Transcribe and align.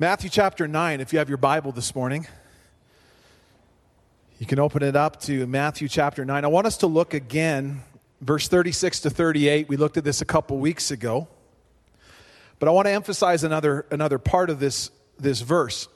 Matthew 0.00 0.30
chapter 0.30 0.68
9, 0.68 1.00
if 1.00 1.12
you 1.12 1.18
have 1.18 1.28
your 1.28 1.38
Bible 1.38 1.72
this 1.72 1.92
morning, 1.92 2.24
you 4.38 4.46
can 4.46 4.60
open 4.60 4.84
it 4.84 4.94
up 4.94 5.20
to 5.22 5.44
Matthew 5.48 5.88
chapter 5.88 6.24
9. 6.24 6.44
I 6.44 6.46
want 6.46 6.68
us 6.68 6.76
to 6.78 6.86
look 6.86 7.14
again, 7.14 7.82
verse 8.20 8.46
36 8.46 9.00
to 9.00 9.10
38. 9.10 9.68
We 9.68 9.76
looked 9.76 9.96
at 9.96 10.04
this 10.04 10.20
a 10.20 10.24
couple 10.24 10.56
weeks 10.58 10.92
ago. 10.92 11.26
But 12.60 12.68
I 12.68 12.70
want 12.70 12.86
to 12.86 12.92
emphasize 12.92 13.42
another, 13.42 13.86
another 13.90 14.18
part 14.18 14.50
of 14.50 14.60
this, 14.60 14.92
this 15.18 15.40
verse. 15.40 15.88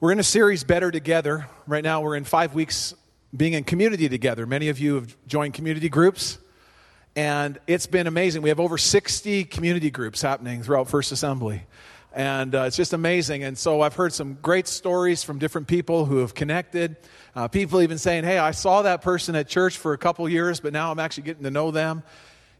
We're 0.00 0.10
in 0.10 0.18
a 0.18 0.24
series, 0.24 0.64
Better 0.64 0.90
Together. 0.90 1.46
Right 1.68 1.84
now, 1.84 2.00
we're 2.00 2.16
in 2.16 2.24
five 2.24 2.52
weeks 2.52 2.94
being 3.36 3.52
in 3.52 3.62
community 3.62 4.08
together. 4.08 4.44
Many 4.44 4.70
of 4.70 4.80
you 4.80 4.96
have 4.96 5.16
joined 5.28 5.54
community 5.54 5.88
groups, 5.88 6.38
and 7.16 7.58
it's 7.66 7.86
been 7.86 8.06
amazing. 8.06 8.42
We 8.42 8.50
have 8.50 8.60
over 8.60 8.78
60 8.78 9.44
community 9.44 9.90
groups 9.90 10.22
happening 10.22 10.62
throughout 10.62 10.88
First 10.88 11.12
Assembly. 11.12 11.64
And 12.12 12.54
uh, 12.54 12.62
it's 12.62 12.76
just 12.76 12.92
amazing. 12.92 13.44
And 13.44 13.56
so 13.56 13.82
I've 13.82 13.94
heard 13.94 14.12
some 14.12 14.34
great 14.42 14.66
stories 14.66 15.22
from 15.22 15.38
different 15.38 15.68
people 15.68 16.04
who 16.04 16.18
have 16.18 16.34
connected. 16.34 16.96
Uh, 17.34 17.48
people 17.48 17.82
even 17.82 17.98
saying, 17.98 18.24
hey, 18.24 18.38
I 18.38 18.50
saw 18.50 18.82
that 18.82 19.02
person 19.02 19.36
at 19.36 19.48
church 19.48 19.76
for 19.76 19.92
a 19.92 19.98
couple 19.98 20.28
years, 20.28 20.60
but 20.60 20.72
now 20.72 20.90
I'm 20.90 20.98
actually 20.98 21.24
getting 21.24 21.44
to 21.44 21.50
know 21.50 21.70
them, 21.70 22.02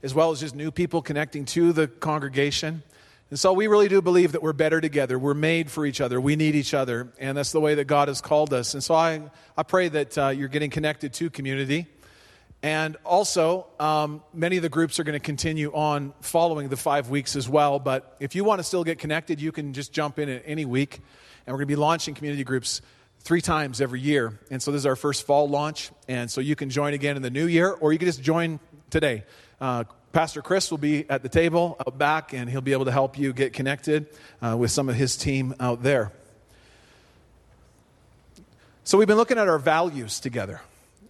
as 0.02 0.14
well 0.14 0.30
as 0.30 0.40
just 0.40 0.54
new 0.54 0.70
people 0.70 1.02
connecting 1.02 1.44
to 1.46 1.72
the 1.72 1.88
congregation. 1.88 2.82
And 3.30 3.38
so 3.38 3.52
we 3.52 3.68
really 3.68 3.88
do 3.88 4.02
believe 4.02 4.32
that 4.32 4.42
we're 4.42 4.52
better 4.52 4.80
together. 4.80 5.18
We're 5.18 5.34
made 5.34 5.70
for 5.70 5.86
each 5.86 6.00
other. 6.00 6.20
We 6.20 6.34
need 6.34 6.56
each 6.56 6.74
other. 6.74 7.12
And 7.18 7.38
that's 7.38 7.52
the 7.52 7.60
way 7.60 7.76
that 7.76 7.84
God 7.84 8.08
has 8.08 8.20
called 8.20 8.52
us. 8.52 8.74
And 8.74 8.82
so 8.82 8.94
I, 8.94 9.22
I 9.56 9.62
pray 9.62 9.88
that 9.88 10.18
uh, 10.18 10.28
you're 10.28 10.48
getting 10.48 10.70
connected 10.70 11.12
to 11.14 11.30
community. 11.30 11.86
And 12.62 12.96
also, 13.06 13.66
um, 13.78 14.22
many 14.34 14.58
of 14.58 14.62
the 14.62 14.68
groups 14.68 15.00
are 15.00 15.04
going 15.04 15.18
to 15.18 15.24
continue 15.24 15.72
on 15.72 16.12
following 16.20 16.68
the 16.68 16.76
five 16.76 17.08
weeks 17.08 17.34
as 17.34 17.48
well. 17.48 17.78
But 17.78 18.16
if 18.20 18.34
you 18.34 18.44
want 18.44 18.58
to 18.58 18.64
still 18.64 18.84
get 18.84 18.98
connected, 18.98 19.40
you 19.40 19.50
can 19.50 19.72
just 19.72 19.92
jump 19.92 20.18
in 20.18 20.28
at 20.28 20.42
any 20.44 20.66
week. 20.66 21.00
And 21.46 21.54
we're 21.54 21.58
going 21.58 21.68
to 21.68 21.74
be 21.74 21.76
launching 21.76 22.14
community 22.14 22.44
groups 22.44 22.82
three 23.20 23.40
times 23.40 23.80
every 23.80 24.00
year. 24.00 24.38
And 24.50 24.62
so 24.62 24.72
this 24.72 24.80
is 24.80 24.86
our 24.86 24.96
first 24.96 25.26
fall 25.26 25.48
launch. 25.48 25.90
And 26.06 26.30
so 26.30 26.42
you 26.42 26.54
can 26.54 26.68
join 26.68 26.92
again 26.92 27.16
in 27.16 27.22
the 27.22 27.30
new 27.30 27.46
year, 27.46 27.70
or 27.70 27.94
you 27.94 27.98
can 27.98 28.06
just 28.06 28.22
join 28.22 28.60
today. 28.90 29.24
Uh, 29.58 29.84
Pastor 30.12 30.42
Chris 30.42 30.70
will 30.70 30.78
be 30.78 31.08
at 31.08 31.22
the 31.22 31.28
table 31.28 31.76
out 31.86 31.96
back, 31.96 32.34
and 32.34 32.50
he'll 32.50 32.60
be 32.60 32.72
able 32.72 32.86
to 32.86 32.92
help 32.92 33.16
you 33.16 33.32
get 33.32 33.52
connected 33.52 34.06
uh, 34.42 34.56
with 34.58 34.70
some 34.70 34.88
of 34.88 34.96
his 34.96 35.16
team 35.16 35.54
out 35.60 35.82
there. 35.82 36.12
So, 38.82 38.98
we've 38.98 39.06
been 39.06 39.18
looking 39.18 39.38
at 39.38 39.46
our 39.46 39.58
values 39.58 40.18
together 40.18 40.60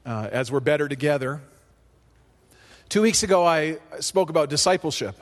uh, 0.05 0.29
as 0.33 0.51
we're 0.51 0.61
better 0.61 0.89
together. 0.89 1.41
Two 2.89 3.03
weeks 3.03 3.23
ago, 3.23 3.47
I 3.47 3.79
spoke 4.01 4.31
about 4.31 4.51
discipleship. 4.51 5.17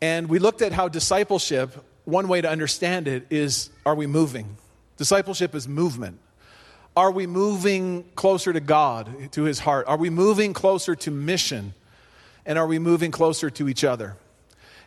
And 0.00 0.28
we 0.28 0.38
looked 0.38 0.62
at 0.62 0.72
how 0.72 0.88
discipleship, 0.88 1.84
one 2.04 2.28
way 2.28 2.40
to 2.40 2.48
understand 2.48 3.08
it 3.08 3.26
is 3.30 3.70
are 3.84 3.94
we 3.94 4.06
moving? 4.06 4.56
Discipleship 4.96 5.54
is 5.54 5.68
movement. 5.68 6.18
Are 6.96 7.10
we 7.10 7.26
moving 7.26 8.04
closer 8.16 8.52
to 8.52 8.60
God, 8.60 9.30
to 9.32 9.44
His 9.44 9.60
heart? 9.60 9.86
Are 9.86 9.96
we 9.96 10.10
moving 10.10 10.52
closer 10.52 10.96
to 10.96 11.10
mission? 11.10 11.74
And 12.44 12.58
are 12.58 12.66
we 12.66 12.78
moving 12.78 13.10
closer 13.10 13.50
to 13.50 13.68
each 13.68 13.84
other? 13.84 14.16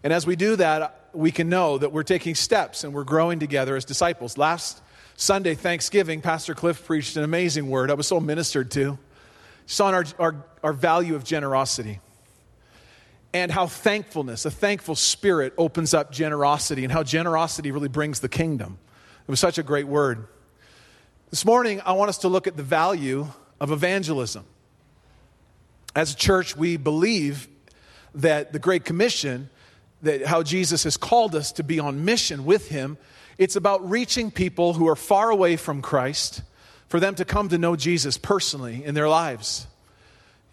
And 0.03 0.11
as 0.11 0.25
we 0.25 0.35
do 0.35 0.55
that, 0.55 1.09
we 1.13 1.31
can 1.31 1.47
know 1.47 1.77
that 1.77 1.91
we're 1.91 2.03
taking 2.03 2.35
steps 2.35 2.83
and 2.83 2.93
we're 2.93 3.03
growing 3.03 3.39
together 3.39 3.75
as 3.75 3.85
disciples. 3.85 4.37
Last 4.37 4.81
Sunday, 5.15 5.55
Thanksgiving, 5.55 6.21
Pastor 6.21 6.53
Cliff 6.53 6.85
preached 6.85 7.15
an 7.17 7.23
amazing 7.23 7.69
word. 7.69 7.91
I 7.91 7.93
was 7.93 8.07
so 8.07 8.19
ministered 8.19 8.71
to. 8.71 8.97
Just 9.67 9.81
on 9.81 9.93
our, 9.93 10.05
our, 10.19 10.45
our 10.63 10.73
value 10.73 11.15
of 11.15 11.23
generosity 11.23 11.99
and 13.33 13.51
how 13.51 13.67
thankfulness, 13.67 14.45
a 14.45 14.51
thankful 14.51 14.95
spirit, 14.95 15.53
opens 15.57 15.93
up 15.93 16.11
generosity 16.11 16.83
and 16.83 16.91
how 16.91 17.03
generosity 17.03 17.71
really 17.71 17.87
brings 17.87 18.19
the 18.19 18.29
kingdom. 18.29 18.77
It 19.27 19.31
was 19.31 19.39
such 19.39 19.57
a 19.57 19.63
great 19.63 19.87
word. 19.87 20.27
This 21.29 21.45
morning, 21.45 21.81
I 21.85 21.93
want 21.93 22.09
us 22.09 22.17
to 22.19 22.27
look 22.27 22.47
at 22.47 22.57
the 22.57 22.63
value 22.63 23.27
of 23.59 23.71
evangelism. 23.71 24.43
As 25.95 26.13
a 26.13 26.15
church, 26.15 26.57
we 26.57 26.75
believe 26.77 27.47
that 28.15 28.51
the 28.51 28.59
Great 28.59 28.83
Commission, 28.83 29.49
that 30.01 30.25
how 30.25 30.43
Jesus 30.43 30.83
has 30.83 30.97
called 30.97 31.35
us 31.35 31.51
to 31.53 31.63
be 31.63 31.79
on 31.79 32.05
mission 32.05 32.45
with 32.45 32.69
Him, 32.69 32.97
it's 33.37 33.55
about 33.55 33.89
reaching 33.89 34.31
people 34.31 34.73
who 34.73 34.87
are 34.87 34.95
far 34.95 35.29
away 35.29 35.55
from 35.55 35.81
Christ 35.81 36.41
for 36.89 36.99
them 36.99 37.15
to 37.15 37.25
come 37.25 37.49
to 37.49 37.57
know 37.57 37.75
Jesus 37.75 38.17
personally 38.17 38.83
in 38.83 38.93
their 38.95 39.07
lives. 39.07 39.67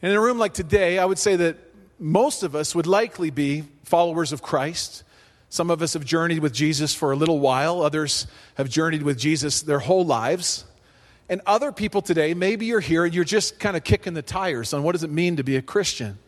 And 0.00 0.12
in 0.12 0.16
a 0.16 0.20
room 0.20 0.38
like 0.38 0.54
today, 0.54 0.98
I 0.98 1.04
would 1.04 1.18
say 1.18 1.36
that 1.36 1.56
most 1.98 2.42
of 2.42 2.54
us 2.54 2.74
would 2.74 2.86
likely 2.86 3.30
be 3.30 3.64
followers 3.84 4.32
of 4.32 4.42
Christ. 4.42 5.02
Some 5.50 5.70
of 5.70 5.82
us 5.82 5.94
have 5.94 6.04
journeyed 6.04 6.38
with 6.38 6.52
Jesus 6.52 6.94
for 6.94 7.10
a 7.10 7.16
little 7.16 7.40
while, 7.40 7.82
others 7.82 8.26
have 8.54 8.68
journeyed 8.68 9.02
with 9.02 9.18
Jesus 9.18 9.62
their 9.62 9.80
whole 9.80 10.04
lives. 10.04 10.64
And 11.28 11.42
other 11.46 11.72
people 11.72 12.00
today, 12.00 12.32
maybe 12.34 12.66
you're 12.66 12.80
here 12.80 13.04
and 13.04 13.14
you're 13.14 13.24
just 13.24 13.58
kind 13.58 13.76
of 13.76 13.84
kicking 13.84 14.14
the 14.14 14.22
tires 14.22 14.72
on 14.72 14.82
what 14.82 14.92
does 14.92 15.02
it 15.02 15.10
mean 15.10 15.36
to 15.36 15.44
be 15.44 15.56
a 15.56 15.62
Christian. 15.62 16.18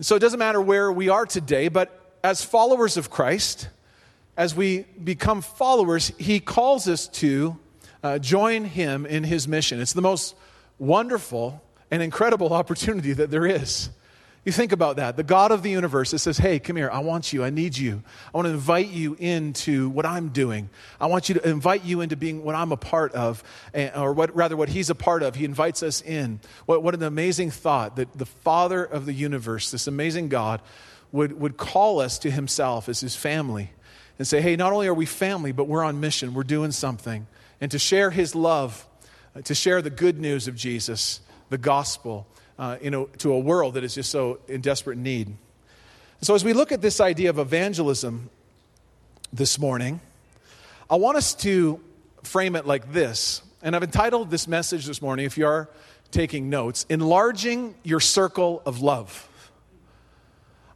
So 0.00 0.16
it 0.16 0.18
doesn't 0.18 0.38
matter 0.38 0.60
where 0.60 0.90
we 0.90 1.08
are 1.08 1.26
today, 1.26 1.68
but 1.68 2.01
as 2.22 2.44
followers 2.44 2.96
of 2.96 3.10
Christ, 3.10 3.68
as 4.36 4.54
we 4.54 4.82
become 5.02 5.42
followers, 5.42 6.12
he 6.18 6.40
calls 6.40 6.88
us 6.88 7.08
to 7.08 7.58
uh, 8.02 8.18
join 8.18 8.64
him 8.64 9.06
in 9.06 9.24
his 9.24 9.46
mission. 9.46 9.80
It's 9.80 9.92
the 9.92 10.02
most 10.02 10.34
wonderful 10.78 11.62
and 11.90 12.02
incredible 12.02 12.52
opportunity 12.52 13.12
that 13.12 13.30
there 13.30 13.46
is. 13.46 13.90
You 14.44 14.50
think 14.50 14.72
about 14.72 14.96
that. 14.96 15.16
The 15.16 15.22
God 15.22 15.52
of 15.52 15.62
the 15.62 15.70
universe, 15.70 16.10
says, 16.10 16.36
Hey, 16.36 16.58
come 16.58 16.74
here. 16.74 16.90
I 16.90 16.98
want 16.98 17.32
you. 17.32 17.44
I 17.44 17.50
need 17.50 17.78
you. 17.78 18.02
I 18.34 18.36
want 18.36 18.46
to 18.46 18.52
invite 18.52 18.88
you 18.88 19.14
into 19.14 19.88
what 19.90 20.04
I'm 20.04 20.30
doing. 20.30 20.68
I 21.00 21.06
want 21.06 21.28
you 21.28 21.36
to 21.36 21.48
invite 21.48 21.84
you 21.84 22.00
into 22.00 22.16
being 22.16 22.42
what 22.42 22.56
I'm 22.56 22.72
a 22.72 22.76
part 22.76 23.12
of, 23.12 23.44
or 23.94 24.12
what, 24.12 24.34
rather, 24.34 24.56
what 24.56 24.68
He's 24.68 24.90
a 24.90 24.96
part 24.96 25.22
of. 25.22 25.36
He 25.36 25.44
invites 25.44 25.84
us 25.84 26.02
in. 26.02 26.40
What, 26.66 26.82
what 26.82 26.94
an 26.94 27.04
amazing 27.04 27.52
thought 27.52 27.94
that 27.96 28.18
the 28.18 28.26
Father 28.26 28.82
of 28.82 29.06
the 29.06 29.12
universe, 29.12 29.70
this 29.70 29.86
amazing 29.86 30.28
God, 30.28 30.60
would, 31.12 31.38
would 31.38 31.56
call 31.56 32.00
us 32.00 32.18
to 32.20 32.30
Himself 32.30 32.88
as 32.88 33.00
His 33.00 33.14
family 33.14 33.70
and 34.18 34.26
say, 34.26 34.40
Hey, 34.40 34.56
not 34.56 34.72
only 34.72 34.88
are 34.88 34.94
we 34.94 35.06
family, 35.06 35.52
but 35.52 35.68
we're 35.68 35.84
on 35.84 36.00
mission. 36.00 36.34
We're 36.34 36.42
doing 36.42 36.72
something. 36.72 37.26
And 37.60 37.70
to 37.70 37.78
share 37.78 38.10
His 38.10 38.34
love, 38.34 38.86
to 39.44 39.54
share 39.54 39.82
the 39.82 39.90
good 39.90 40.18
news 40.18 40.48
of 40.48 40.56
Jesus, 40.56 41.20
the 41.50 41.58
gospel 41.58 42.26
uh, 42.58 42.76
you 42.80 42.90
know, 42.90 43.06
to 43.18 43.32
a 43.32 43.38
world 43.38 43.74
that 43.74 43.84
is 43.84 43.94
just 43.94 44.10
so 44.10 44.38
in 44.46 44.60
desperate 44.60 44.98
need. 44.98 45.36
So, 46.20 46.34
as 46.34 46.44
we 46.44 46.52
look 46.52 46.70
at 46.70 46.80
this 46.80 47.00
idea 47.00 47.30
of 47.30 47.38
evangelism 47.38 48.30
this 49.32 49.58
morning, 49.58 50.00
I 50.88 50.96
want 50.96 51.16
us 51.16 51.34
to 51.36 51.80
frame 52.22 52.54
it 52.54 52.66
like 52.66 52.92
this. 52.92 53.42
And 53.62 53.74
I've 53.74 53.82
entitled 53.82 54.30
this 54.30 54.46
message 54.46 54.86
this 54.86 55.02
morning, 55.02 55.26
if 55.26 55.36
you 55.36 55.46
are 55.46 55.68
taking 56.10 56.50
notes, 56.50 56.84
Enlarging 56.88 57.74
Your 57.82 58.00
Circle 58.00 58.62
of 58.66 58.80
Love. 58.80 59.28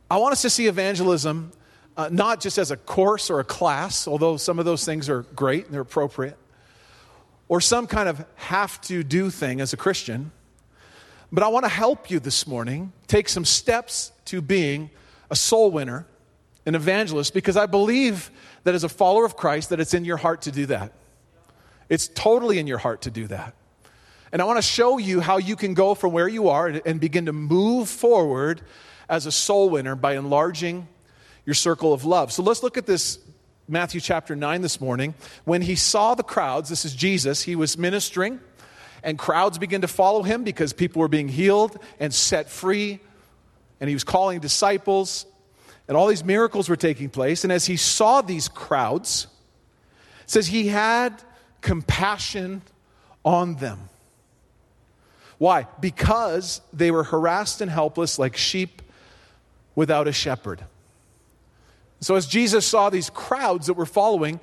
I 0.09 0.19
want 0.19 0.33
us 0.33 0.43
to 0.43 0.51
see 0.51 0.69
evangelism 0.69 1.51
uh, 1.97 2.09
not 2.13 2.41
just 2.41 2.59
as 2.59 2.71
a 2.71 2.77
course 2.77 3.29
or 3.29 3.41
a 3.41 3.45
class, 3.45 4.07
although 4.07 4.37
some 4.37 4.59
of 4.59 4.65
those 4.65 4.85
things 4.85 5.09
are 5.09 5.23
great 5.35 5.65
and 5.65 5.75
they're 5.75 5.81
appropriate, 5.81 6.37
or 7.49 7.61
some 7.61 7.87
kind 7.87 8.09
of 8.09 8.25
have 8.37 8.81
to 8.83 9.03
do 9.03 9.31
thing 9.31 9.61
as 9.61 9.73
a 9.73 9.77
Christian. 9.77 10.31
But 11.33 11.43
I 11.43 11.49
want 11.49 11.65
to 11.65 11.69
help 11.69 12.09
you 12.09 12.21
this 12.21 12.47
morning 12.47 12.93
take 13.09 13.29
some 13.29 13.45
steps 13.45 14.13
to 14.27 14.41
being 14.41 14.91
a 15.29 15.35
soul 15.35 15.73
winner, 15.73 16.07
an 16.67 16.77
evangelist, 16.77 17.35
because 17.35 17.57
I 17.57 17.67
believe 17.67 18.31
that 18.63 18.75
as 18.75 18.85
a 18.85 18.89
follower 18.89 19.25
of 19.25 19.37
Christ 19.37 19.71
that 19.71 19.81
it's 19.81 19.95
in 19.95 20.05
your 20.05 20.19
heart 20.19 20.43
to 20.43 20.53
do 20.53 20.67
that. 20.67 20.93
It's 21.89 22.07
totally 22.07 22.59
in 22.59 22.69
your 22.69 22.79
heart 22.79 23.03
to 23.03 23.11
do 23.11 23.27
that. 23.29 23.55
And 24.33 24.43
I 24.43 24.45
want 24.45 24.59
to 24.59 24.63
show 24.63 24.99
you 24.99 25.21
how 25.21 25.39
you 25.39 25.57
can 25.57 25.75
go 25.75 25.95
from 25.95 26.13
where 26.13 26.29
you 26.29 26.49
are 26.49 26.67
and 26.67 27.01
begin 27.01 27.27
to 27.27 27.33
move 27.33 27.89
forward 27.89 28.63
as 29.09 29.27
a 29.27 29.33
soul 29.33 29.71
winner 29.71 29.95
by 29.95 30.17
enlarging 30.17 30.89
your 31.45 31.55
circle 31.55 31.93
of 31.93 32.05
love. 32.05 32.33
So 32.33 32.43
let's 32.43 32.63
look 32.63 32.77
at 32.77 32.87
this 32.87 33.19
Matthew 33.69 34.01
chapter 34.01 34.37
9 34.37 34.63
this 34.63 34.81
morning. 34.81 35.15
When 35.45 35.63
he 35.63 35.77
saw 35.77 36.15
the 36.15 36.23
crowds, 36.23 36.69
this 36.69 36.85
is 36.85 36.95
Jesus, 36.95 37.43
he 37.43 37.57
was 37.57 37.79
ministering 37.79 38.41
and 39.07 39.17
crowds 39.17 39.57
began 39.57 39.83
to 39.83 39.89
follow 39.89 40.25
him 40.25 40.43
because 40.43 40.73
people 40.73 41.01
were 41.01 41.09
being 41.09 41.29
healed 41.29 41.79
and 42.01 42.13
set 42.13 42.51
free. 42.51 42.99
And 43.81 43.89
he 43.89 43.95
was 43.95 44.03
calling 44.03 44.41
disciples, 44.41 45.27
and 45.87 45.97
all 45.97 46.09
these 46.09 46.25
miracles 46.25 46.69
were 46.69 46.77
taking 46.77 47.09
place. 47.09 47.45
And 47.45 47.53
as 47.53 47.67
he 47.67 47.77
saw 47.77 48.21
these 48.21 48.49
crowds, 48.49 49.29
says 50.27 50.49
he 50.49 50.67
had 50.67 51.23
compassion 51.61 52.63
on 53.25 53.57
them. 53.57 53.89
Why? 55.39 55.69
Because 55.79 56.61
they 56.73 56.91
were 56.91 57.05
harassed 57.05 57.61
and 57.61 57.71
helpless 57.71 58.19
like 58.19 58.37
sheep 58.37 58.83
without 59.77 60.09
a 60.09 60.13
shepherd. 60.13 60.65
So, 62.01 62.17
as 62.17 62.27
Jesus 62.27 62.67
saw 62.67 62.91
these 62.91 63.11
crowds 63.11 63.69
that 63.69 63.75
were 63.75 63.87
following, 63.87 64.41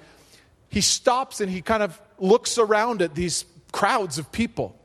he 0.69 0.80
stops 0.80 1.41
and 1.41 1.51
he 1.51 1.62
kind 1.62 1.83
of 1.83 2.01
looks 2.18 2.57
around 2.57 3.01
at 3.01 3.13
these 3.13 3.44
crowds 3.74 4.18
of 4.18 4.31
people. 4.31 4.80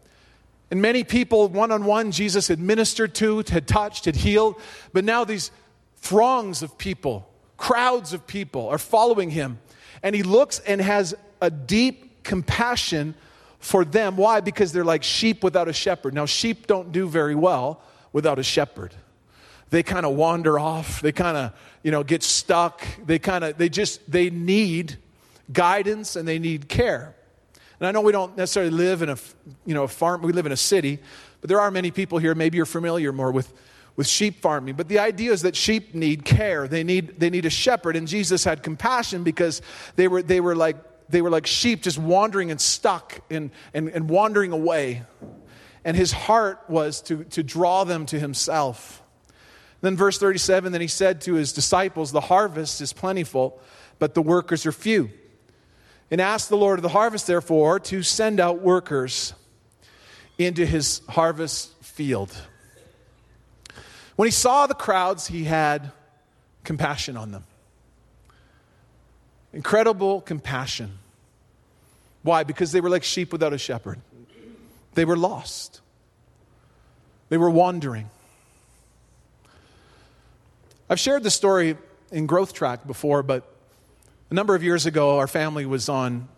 And 0.71 0.83
many 0.83 1.05
people, 1.05 1.49
one 1.49 1.71
on 1.71 1.85
one, 1.85 2.11
Jesus 2.11 2.49
had 2.49 2.59
ministered 2.59 3.15
to, 3.17 3.43
had 3.49 3.67
touched, 3.67 4.05
had 4.05 4.17
healed. 4.17 4.61
But 4.93 5.05
now 5.05 5.25
these 5.25 5.51
throngs 5.97 6.63
of 6.63 6.77
people, 6.77 7.31
crowds 7.57 8.13
of 8.13 8.27
people 8.27 8.69
are 8.69 8.79
following 8.79 9.31
him. 9.31 9.61
And 10.03 10.15
he 10.15 10.23
looks 10.23 10.59
and 10.61 10.81
has 10.81 11.15
a 11.41 11.51
deep 11.51 12.23
compassion 12.23 13.15
for 13.59 13.85
them. 13.85 14.17
Why? 14.17 14.41
Because 14.41 14.73
they're 14.73 14.85
like 14.85 15.03
sheep 15.03 15.43
without 15.43 15.69
a 15.69 15.73
shepherd. 15.73 16.13
Now, 16.13 16.27
sheep 16.27 16.67
don't 16.67 16.93
do 16.93 17.09
very 17.09 17.35
well 17.35 17.81
without 18.13 18.39
a 18.39 18.43
shepherd. 18.43 18.95
They 19.71 19.83
kind 19.83 20.07
of 20.07 20.15
wander 20.15 20.59
off. 20.59 21.01
They 21.01 21.13
kind 21.13 21.37
of, 21.37 21.53
you 21.83 21.91
know, 21.91 22.03
get 22.03 22.23
stuck. 22.23 22.87
They 23.05 23.19
kind 23.19 23.45
of, 23.45 23.59
they 23.59 23.69
just, 23.69 24.11
they 24.11 24.31
need 24.31 24.97
guidance 25.53 26.17
and 26.17 26.27
they 26.27 26.39
need 26.39 26.69
care. 26.69 27.15
And 27.81 27.87
I 27.87 27.93
know 27.93 28.01
we 28.01 28.13
don't 28.13 28.37
necessarily 28.37 28.73
live 28.73 29.03
in 29.03 29.11
a, 29.11 29.17
you 29.65 29.75
know, 29.75 29.85
a 29.85 29.89
farm, 29.89 30.23
we 30.23 30.33
live 30.33 30.47
in 30.47 30.53
a 30.53 30.57
city, 30.57 30.99
but 31.41 31.49
there 31.49 31.61
are 31.61 31.71
many 31.71 31.91
people 31.91 32.19
here, 32.19 32.35
maybe 32.35 32.57
you're 32.57 32.67
familiar 32.67 33.13
more 33.13 33.31
with, 33.31 33.53
with 33.95 34.09
sheep 34.09 34.41
farming. 34.41 34.75
But 34.75 34.89
the 34.89 34.99
idea 34.99 35.33
is 35.33 35.43
that 35.43 35.55
sheep 35.55 35.95
need 35.95 36.25
care. 36.25 36.67
They 36.67 36.83
need, 36.83 37.21
they 37.21 37.31
need 37.31 37.47
a 37.47 37.51
shepherd. 37.51 37.95
And 37.95 38.09
Jesus 38.09 38.43
had 38.45 38.63
compassion 38.63 39.23
because 39.23 39.63
they 39.95 40.09
were, 40.09 40.23
they 40.23 40.41
were, 40.41 40.57
like, 40.57 40.77
they 41.09 41.23
were 41.23 41.31
like 41.31 41.47
sheep 41.47 41.83
just 41.83 41.99
wandering 41.99 42.51
and 42.51 42.61
stuck 42.61 43.21
and, 43.31 43.51
and, 43.73 43.89
and 43.89 44.09
wandering 44.09 44.53
away. 44.53 45.03
And 45.85 45.97
his 45.97 46.13
heart 46.13 46.65
was 46.69 47.01
to, 47.03 47.25
to 47.25 47.43
draw 47.43 47.85
them 47.85 48.07
to 48.07 48.19
himself. 48.19 49.03
Then, 49.81 49.97
verse 49.97 50.19
37 50.19 50.73
then 50.73 50.81
he 50.81 50.89
said 50.89 51.21
to 51.23 51.35
his 51.35 51.53
disciples, 51.53 52.11
The 52.13 52.21
harvest 52.21 52.81
is 52.81 52.93
plentiful, 52.93 53.61
but 53.99 54.15
the 54.15 54.23
workers 54.23 54.67
are 54.67 54.73
few. 54.73 55.11
And 56.11 56.21
asked 56.21 56.49
the 56.49 56.57
Lord 56.57 56.79
of 56.79 56.83
the 56.83 56.89
harvest, 56.89 57.27
therefore, 57.27 57.79
to 57.81 58.03
send 58.03 58.41
out 58.41 58.61
workers 58.61 59.35
into 60.39 60.65
his 60.65 61.03
harvest 61.09 61.75
field. 61.83 62.35
When 64.17 64.27
he 64.27 64.33
saw 64.33 64.67
the 64.67 64.75
crowds, 64.75 65.27
he 65.27 65.45
had 65.45 65.93
compassion 66.65 67.17
on 67.17 67.31
them. 67.31 67.45
Incredible 69.53 70.21
compassion. 70.21 70.99
Why? 72.23 72.43
Because 72.43 72.73
they 72.73 72.81
were 72.81 72.91
like 72.91 73.05
sheep 73.05 73.33
without 73.33 73.53
a 73.53 73.59
shepherd. 73.59 74.01
They 74.95 75.05
were 75.05 75.17
lost, 75.17 75.81
they 77.29 77.37
were 77.37 77.51
wandering. 77.51 78.11
I've 80.91 80.99
shared 80.99 81.23
the 81.23 81.31
story 81.31 81.77
in 82.11 82.25
Growth 82.25 82.55
Track 82.55 82.87
before, 82.87 83.23
but 83.23 83.45
a 84.31 84.35
number 84.35 84.55
of 84.55 84.63
years 84.63 84.87
ago, 84.87 85.19
our 85.19 85.27
family 85.27 85.67
was 85.67 85.91
on 85.91 86.29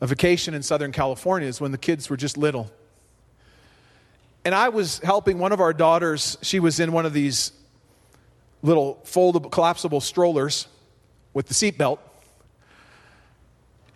a 0.00 0.06
vacation 0.06 0.54
in 0.54 0.62
Southern 0.62 0.92
California 0.92 1.52
when 1.54 1.72
the 1.72 1.78
kids 1.78 2.08
were 2.08 2.16
just 2.16 2.38
little. 2.38 2.70
And 4.44 4.54
I 4.54 4.68
was 4.68 5.00
helping 5.00 5.40
one 5.40 5.50
of 5.50 5.60
our 5.60 5.72
daughters. 5.72 6.38
She 6.42 6.60
was 6.60 6.78
in 6.78 6.92
one 6.92 7.06
of 7.06 7.12
these 7.12 7.50
little 8.62 9.00
foldable, 9.04 9.50
collapsible 9.50 10.00
strollers 10.00 10.68
with 11.34 11.48
the 11.48 11.54
seatbelt. 11.54 11.98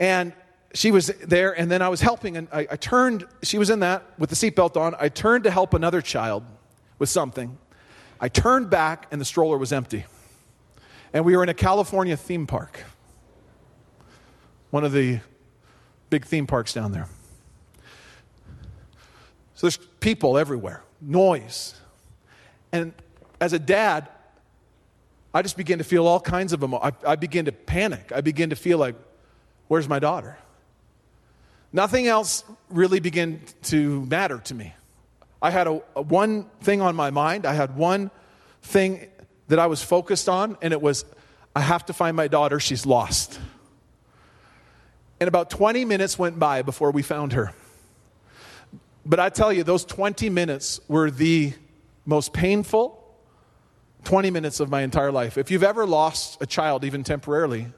And 0.00 0.32
she 0.74 0.90
was 0.90 1.06
there, 1.24 1.56
and 1.56 1.70
then 1.70 1.80
I 1.80 1.90
was 1.90 2.00
helping, 2.00 2.36
and 2.36 2.48
I, 2.52 2.66
I 2.72 2.76
turned, 2.76 3.24
she 3.44 3.56
was 3.56 3.70
in 3.70 3.80
that 3.80 4.02
with 4.18 4.30
the 4.30 4.36
seatbelt 4.36 4.76
on. 4.76 4.96
I 4.98 5.10
turned 5.10 5.44
to 5.44 5.50
help 5.52 5.74
another 5.74 6.02
child 6.02 6.42
with 6.98 7.08
something. 7.08 7.56
I 8.20 8.28
turned 8.28 8.70
back, 8.70 9.06
and 9.10 9.20
the 9.20 9.24
stroller 9.24 9.58
was 9.58 9.72
empty. 9.72 10.06
And 11.12 11.24
we 11.24 11.36
were 11.36 11.42
in 11.42 11.48
a 11.48 11.54
California 11.54 12.16
theme 12.16 12.46
park, 12.46 12.84
one 14.70 14.84
of 14.84 14.92
the 14.92 15.20
big 16.10 16.24
theme 16.24 16.46
parks 16.46 16.72
down 16.72 16.92
there. 16.92 17.08
So 19.54 19.66
there's 19.66 19.78
people 20.00 20.36
everywhere, 20.36 20.82
noise. 21.00 21.74
And 22.72 22.92
as 23.40 23.52
a 23.52 23.58
dad, 23.58 24.08
I 25.32 25.42
just 25.42 25.56
begin 25.56 25.78
to 25.78 25.84
feel 25.84 26.06
all 26.06 26.20
kinds 26.20 26.52
of 26.52 26.62
emotions. 26.62 26.94
I, 27.04 27.12
I 27.12 27.16
begin 27.16 27.46
to 27.46 27.52
panic. 27.52 28.12
I 28.14 28.20
begin 28.20 28.50
to 28.50 28.56
feel 28.56 28.78
like, 28.78 28.96
where's 29.68 29.88
my 29.88 29.98
daughter? 29.98 30.38
Nothing 31.72 32.06
else 32.06 32.44
really 32.70 33.00
began 33.00 33.40
to 33.64 34.04
matter 34.06 34.38
to 34.38 34.54
me. 34.54 34.72
I 35.46 35.50
had 35.50 35.68
a, 35.68 35.80
a 35.94 36.02
one 36.02 36.46
thing 36.60 36.80
on 36.80 36.96
my 36.96 37.10
mind. 37.10 37.46
I 37.46 37.54
had 37.54 37.76
one 37.76 38.10
thing 38.62 39.06
that 39.46 39.60
I 39.60 39.68
was 39.68 39.80
focused 39.80 40.28
on, 40.28 40.58
and 40.60 40.72
it 40.72 40.82
was 40.82 41.04
I 41.54 41.60
have 41.60 41.86
to 41.86 41.92
find 41.92 42.16
my 42.16 42.26
daughter. 42.26 42.58
She's 42.58 42.84
lost. 42.84 43.38
And 45.20 45.28
about 45.28 45.48
20 45.48 45.84
minutes 45.84 46.18
went 46.18 46.40
by 46.40 46.62
before 46.62 46.90
we 46.90 47.02
found 47.02 47.34
her. 47.34 47.52
But 49.04 49.20
I 49.20 49.28
tell 49.28 49.52
you, 49.52 49.62
those 49.62 49.84
20 49.84 50.30
minutes 50.30 50.80
were 50.88 51.12
the 51.12 51.52
most 52.04 52.32
painful 52.32 53.04
20 54.02 54.30
minutes 54.30 54.58
of 54.58 54.68
my 54.68 54.82
entire 54.82 55.12
life. 55.12 55.38
If 55.38 55.52
you've 55.52 55.62
ever 55.62 55.86
lost 55.86 56.42
a 56.42 56.46
child, 56.46 56.84
even 56.84 57.04
temporarily, 57.04 57.68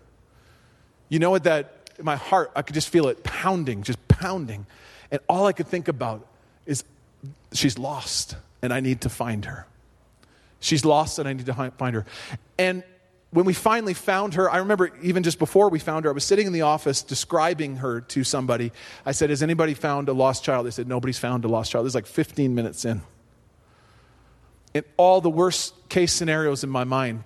you 1.10 1.18
know 1.18 1.30
what 1.30 1.44
that, 1.44 2.02
my 2.02 2.16
heart, 2.16 2.50
I 2.56 2.62
could 2.62 2.74
just 2.74 2.88
feel 2.88 3.08
it 3.08 3.22
pounding, 3.24 3.82
just 3.82 4.08
pounding. 4.08 4.64
And 5.10 5.20
all 5.28 5.44
I 5.46 5.52
could 5.52 5.66
think 5.66 5.88
about 5.88 6.26
is 6.64 6.82
she's 7.52 7.78
lost 7.78 8.36
and 8.62 8.72
I 8.72 8.80
need 8.80 9.02
to 9.02 9.08
find 9.08 9.44
her. 9.44 9.66
She's 10.60 10.84
lost 10.84 11.18
and 11.18 11.28
I 11.28 11.32
need 11.32 11.46
to 11.46 11.72
find 11.78 11.94
her. 11.94 12.04
And 12.58 12.82
when 13.30 13.44
we 13.44 13.52
finally 13.52 13.94
found 13.94 14.34
her, 14.34 14.50
I 14.50 14.58
remember 14.58 14.90
even 15.02 15.22
just 15.22 15.38
before 15.38 15.68
we 15.68 15.78
found 15.78 16.04
her, 16.04 16.10
I 16.10 16.14
was 16.14 16.24
sitting 16.24 16.46
in 16.46 16.52
the 16.52 16.62
office 16.62 17.02
describing 17.02 17.76
her 17.76 18.00
to 18.00 18.24
somebody. 18.24 18.72
I 19.04 19.12
said, 19.12 19.30
Has 19.30 19.42
anybody 19.42 19.74
found 19.74 20.08
a 20.08 20.12
lost 20.12 20.44
child? 20.44 20.66
They 20.66 20.70
said, 20.70 20.88
Nobody's 20.88 21.18
found 21.18 21.44
a 21.44 21.48
lost 21.48 21.70
child. 21.70 21.84
This 21.84 21.90
is 21.90 21.94
like 21.94 22.06
15 22.06 22.54
minutes 22.54 22.84
in. 22.84 23.02
And 24.74 24.84
all 24.96 25.20
the 25.20 25.30
worst 25.30 25.74
case 25.88 26.12
scenarios 26.12 26.64
in 26.64 26.70
my 26.70 26.84
mind 26.84 27.24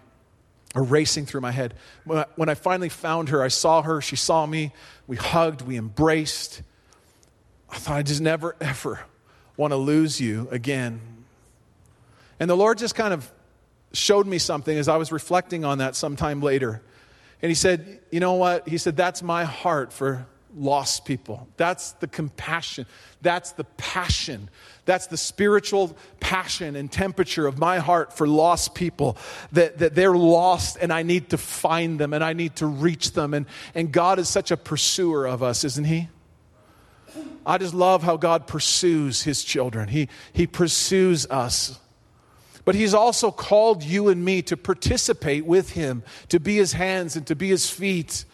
are 0.75 0.83
racing 0.83 1.27
through 1.27 1.43
my 1.43 1.51
head. 1.51 1.75
When 2.05 2.19
I, 2.19 2.25
when 2.37 2.49
I 2.49 2.55
finally 2.55 2.89
found 2.89 3.29
her, 3.29 3.43
I 3.43 3.49
saw 3.49 3.83
her, 3.83 4.01
she 4.01 4.17
saw 4.17 4.47
me, 4.47 4.73
we 5.07 5.17
hugged, 5.17 5.63
we 5.63 5.77
embraced. 5.77 6.63
I 7.71 7.77
thought, 7.77 7.97
I 7.97 8.03
just 8.03 8.21
never, 8.21 8.57
ever 8.61 9.01
want 9.63 9.73
to 9.73 9.77
lose 9.77 10.21
you 10.21 10.49
again. 10.51 11.01
And 12.41 12.51
the 12.51 12.57
Lord 12.57 12.79
just 12.79 12.97
kind 12.97 13.15
of 13.15 13.31
showed 13.93 14.27
me 14.27 14.39
something 14.39 14.77
as 14.77 14.89
I 14.89 14.97
was 14.97 15.13
reflecting 15.13 15.65
on 15.65 15.79
that 15.79 15.95
sometime 15.95 16.43
later. 16.43 16.83
And 17.41 17.49
he 17.49 17.55
said, 17.55 18.01
You 18.11 18.19
know 18.19 18.35
what? 18.35 18.69
He 18.69 18.77
said, 18.77 18.97
That's 18.97 19.23
my 19.23 19.45
heart 19.45 19.93
for 19.93 20.27
lost 20.55 21.05
people. 21.05 21.47
That's 21.57 21.93
the 21.93 22.09
compassion. 22.09 22.87
That's 23.23 23.53
the 23.53 23.65
passion. 23.65 24.51
That's 24.85 25.07
the 25.07 25.17
spiritual 25.17 25.97
passion 26.19 26.75
and 26.75 26.91
temperature 26.91 27.47
of 27.47 27.59
my 27.59 27.79
heart 27.79 28.13
for 28.13 28.27
lost 28.27 28.75
people. 28.75 29.17
That, 29.53 29.79
that 29.79 29.95
they're 29.95 30.17
lost 30.17 30.77
and 30.81 30.93
I 30.93 31.05
need 31.05 31.31
to 31.31 31.39
find 31.39 32.01
them 32.01 32.13
and 32.13 32.25
I 32.25 32.33
need 32.33 32.57
to 32.57 32.67
reach 32.67 33.13
them. 33.13 33.33
And, 33.33 33.47
and 33.77 33.93
God 33.93 34.19
is 34.19 34.29
such 34.29 34.51
a 34.51 34.57
pursuer 34.57 35.27
of 35.27 35.43
us, 35.45 35.63
isn't 35.63 35.85
He? 35.85 36.09
I 37.45 37.59
just 37.59 37.75
love 37.75 38.03
how 38.03 38.17
God 38.17 38.47
pursues 38.47 39.23
His 39.23 39.43
children. 39.45 39.89
He, 39.89 40.09
he 40.33 40.47
pursues 40.47 41.27
us. 41.27 41.79
But 42.65 42.75
he's 42.75 42.95
also 42.95 43.31
called 43.31 43.83
you 43.83 44.09
and 44.09 44.25
me 44.25 44.43
to 44.43 44.57
participate 44.57 45.45
with 45.45 45.71
him, 45.71 46.05
to 46.29 46.39
be 46.39 46.57
his 46.57 46.73
hands 46.73 47.17
and 47.17 47.27
to 47.27 47.35
be 47.35 47.49
his 47.49 47.69
feet. 47.69 48.25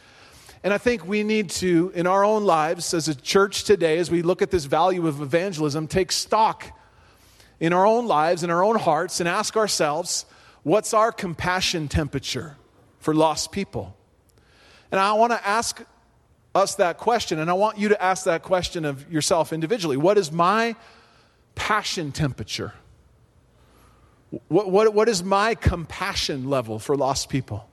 And 0.62 0.74
I 0.74 0.78
think 0.78 1.06
we 1.06 1.22
need 1.22 1.50
to, 1.50 1.92
in 1.94 2.06
our 2.06 2.24
own 2.24 2.44
lives 2.44 2.92
as 2.92 3.08
a 3.08 3.14
church 3.14 3.64
today, 3.64 3.98
as 3.98 4.10
we 4.10 4.22
look 4.22 4.42
at 4.42 4.50
this 4.50 4.66
value 4.66 5.06
of 5.06 5.22
evangelism, 5.22 5.86
take 5.86 6.12
stock 6.12 6.78
in 7.58 7.72
our 7.72 7.86
own 7.86 8.06
lives, 8.06 8.42
in 8.42 8.50
our 8.50 8.62
own 8.62 8.76
hearts, 8.76 9.20
and 9.20 9.28
ask 9.28 9.56
ourselves 9.56 10.26
what's 10.62 10.92
our 10.92 11.10
compassion 11.10 11.88
temperature 11.88 12.56
for 12.98 13.14
lost 13.14 13.50
people? 13.50 13.96
And 14.92 15.00
I 15.00 15.14
want 15.14 15.32
to 15.32 15.46
ask 15.46 15.82
us 16.58 16.74
that 16.74 16.98
question, 16.98 17.38
and 17.38 17.48
I 17.48 17.54
want 17.54 17.78
you 17.78 17.88
to 17.88 18.02
ask 18.02 18.24
that 18.24 18.42
question 18.42 18.84
of 18.84 19.10
yourself 19.10 19.52
individually. 19.52 19.96
What 19.96 20.18
is 20.18 20.30
my 20.30 20.76
passion 21.54 22.12
temperature? 22.12 22.74
What, 24.48 24.70
what, 24.70 24.92
what 24.92 25.08
is 25.08 25.24
my 25.24 25.54
compassion 25.54 26.50
level 26.50 26.78
for 26.78 26.96
lost 26.96 27.30
people? 27.30 27.66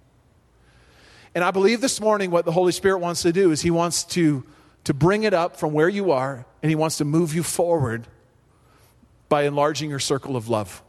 And 1.33 1.43
I 1.43 1.51
believe 1.51 1.81
this 1.81 1.99
morning 1.99 2.31
what 2.31 2.45
the 2.45 2.53
Holy 2.53 2.71
Spirit 2.71 2.99
wants 2.99 3.23
to 3.23 3.33
do 3.33 3.51
is 3.51 3.61
He 3.61 3.71
wants 3.71 4.05
to, 4.05 4.45
to 4.85 4.93
bring 4.93 5.23
it 5.23 5.33
up 5.33 5.57
from 5.57 5.73
where 5.73 5.89
you 5.89 6.11
are 6.11 6.45
and 6.63 6.69
He 6.69 6.75
wants 6.75 6.99
to 6.99 7.05
move 7.05 7.35
you 7.35 7.43
forward 7.43 8.07
by 9.27 9.43
enlarging 9.43 9.89
your 9.89 9.99
circle 9.99 10.37
of 10.37 10.47
love. 10.47 10.81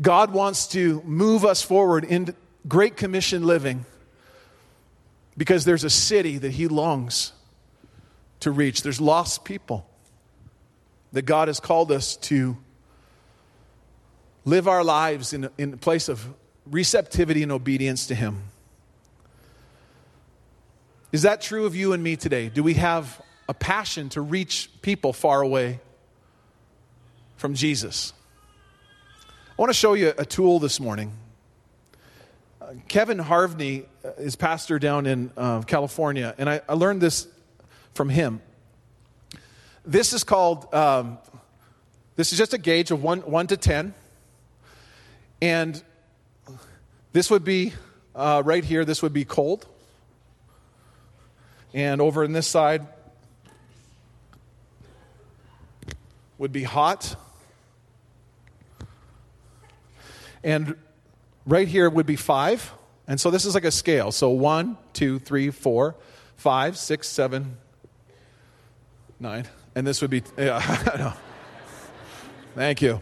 God 0.00 0.32
wants 0.32 0.68
to 0.68 1.02
move 1.02 1.44
us 1.44 1.60
forward 1.60 2.04
in 2.04 2.34
Great 2.66 2.96
Commission 2.96 3.44
living 3.44 3.84
because 5.38 5.64
there's 5.64 5.84
a 5.84 5.90
city 5.90 6.36
that 6.36 6.50
He 6.50 6.68
longs 6.68 7.32
to 8.40 8.50
reach. 8.50 8.82
There's 8.82 9.00
lost 9.00 9.44
people 9.44 9.88
that 11.12 11.22
God 11.22 11.48
has 11.48 11.60
called 11.60 11.90
us 11.90 12.16
to 12.16 12.58
live 14.44 14.68
our 14.68 14.84
lives 14.84 15.32
in, 15.32 15.48
in 15.56 15.74
a 15.74 15.76
place 15.76 16.08
of 16.08 16.26
receptivity 16.66 17.42
and 17.42 17.52
obedience 17.52 18.08
to 18.08 18.14
Him. 18.14 18.42
Is 21.12 21.22
that 21.22 21.40
true 21.40 21.64
of 21.64 21.74
you 21.74 21.94
and 21.94 22.02
me 22.02 22.16
today? 22.16 22.50
Do 22.50 22.62
we 22.62 22.74
have 22.74 23.22
a 23.48 23.54
passion 23.54 24.10
to 24.10 24.20
reach 24.20 24.68
people 24.82 25.12
far 25.12 25.40
away 25.40 25.80
from 27.36 27.54
Jesus? 27.54 28.12
I 29.50 29.62
want 29.62 29.70
to 29.70 29.74
show 29.74 29.94
you 29.94 30.12
a 30.18 30.26
tool 30.26 30.58
this 30.58 30.80
morning. 30.80 31.12
Kevin 32.86 33.18
Harvey 33.18 33.86
uh, 34.04 34.10
is 34.18 34.36
pastor 34.36 34.78
down 34.78 35.06
in 35.06 35.30
uh, 35.38 35.62
California, 35.62 36.34
and 36.36 36.50
I, 36.50 36.60
I, 36.68 36.74
learned 36.74 37.00
this 37.00 37.26
from 37.94 38.10
him. 38.10 38.42
This 39.86 40.12
is 40.12 40.22
called, 40.22 40.72
um, 40.74 41.16
this 42.16 42.30
is 42.30 42.36
just 42.36 42.52
a 42.52 42.58
gauge 42.58 42.90
of 42.90 43.02
1, 43.02 43.20
one 43.20 43.46
to 43.46 43.56
10. 43.56 43.94
And 45.40 45.82
this 47.12 47.30
would 47.30 47.42
be, 47.42 47.72
uh, 48.14 48.42
right 48.44 48.64
here, 48.64 48.84
this 48.84 49.02
would 49.02 49.14
be 49.14 49.24
cold. 49.24 49.66
And 51.72 52.02
over 52.02 52.22
in 52.22 52.32
this 52.32 52.46
side 52.46 52.86
would 56.36 56.52
be 56.52 56.64
hot. 56.64 57.16
And 60.44 60.76
right 61.48 61.66
here 61.66 61.88
would 61.88 62.06
be 62.06 62.16
five. 62.16 62.72
And 63.08 63.18
so 63.18 63.30
this 63.30 63.44
is 63.46 63.54
like 63.54 63.64
a 63.64 63.70
scale. 63.70 64.12
So 64.12 64.28
one, 64.30 64.76
two, 64.92 65.18
three, 65.18 65.50
four, 65.50 65.96
five, 66.36 66.76
six, 66.76 67.08
seven, 67.08 67.56
nine. 69.18 69.46
And 69.74 69.86
this 69.86 70.02
would 70.02 70.10
be, 70.10 70.22
yeah, 70.38 71.14
Thank 72.54 72.82
you. 72.82 73.00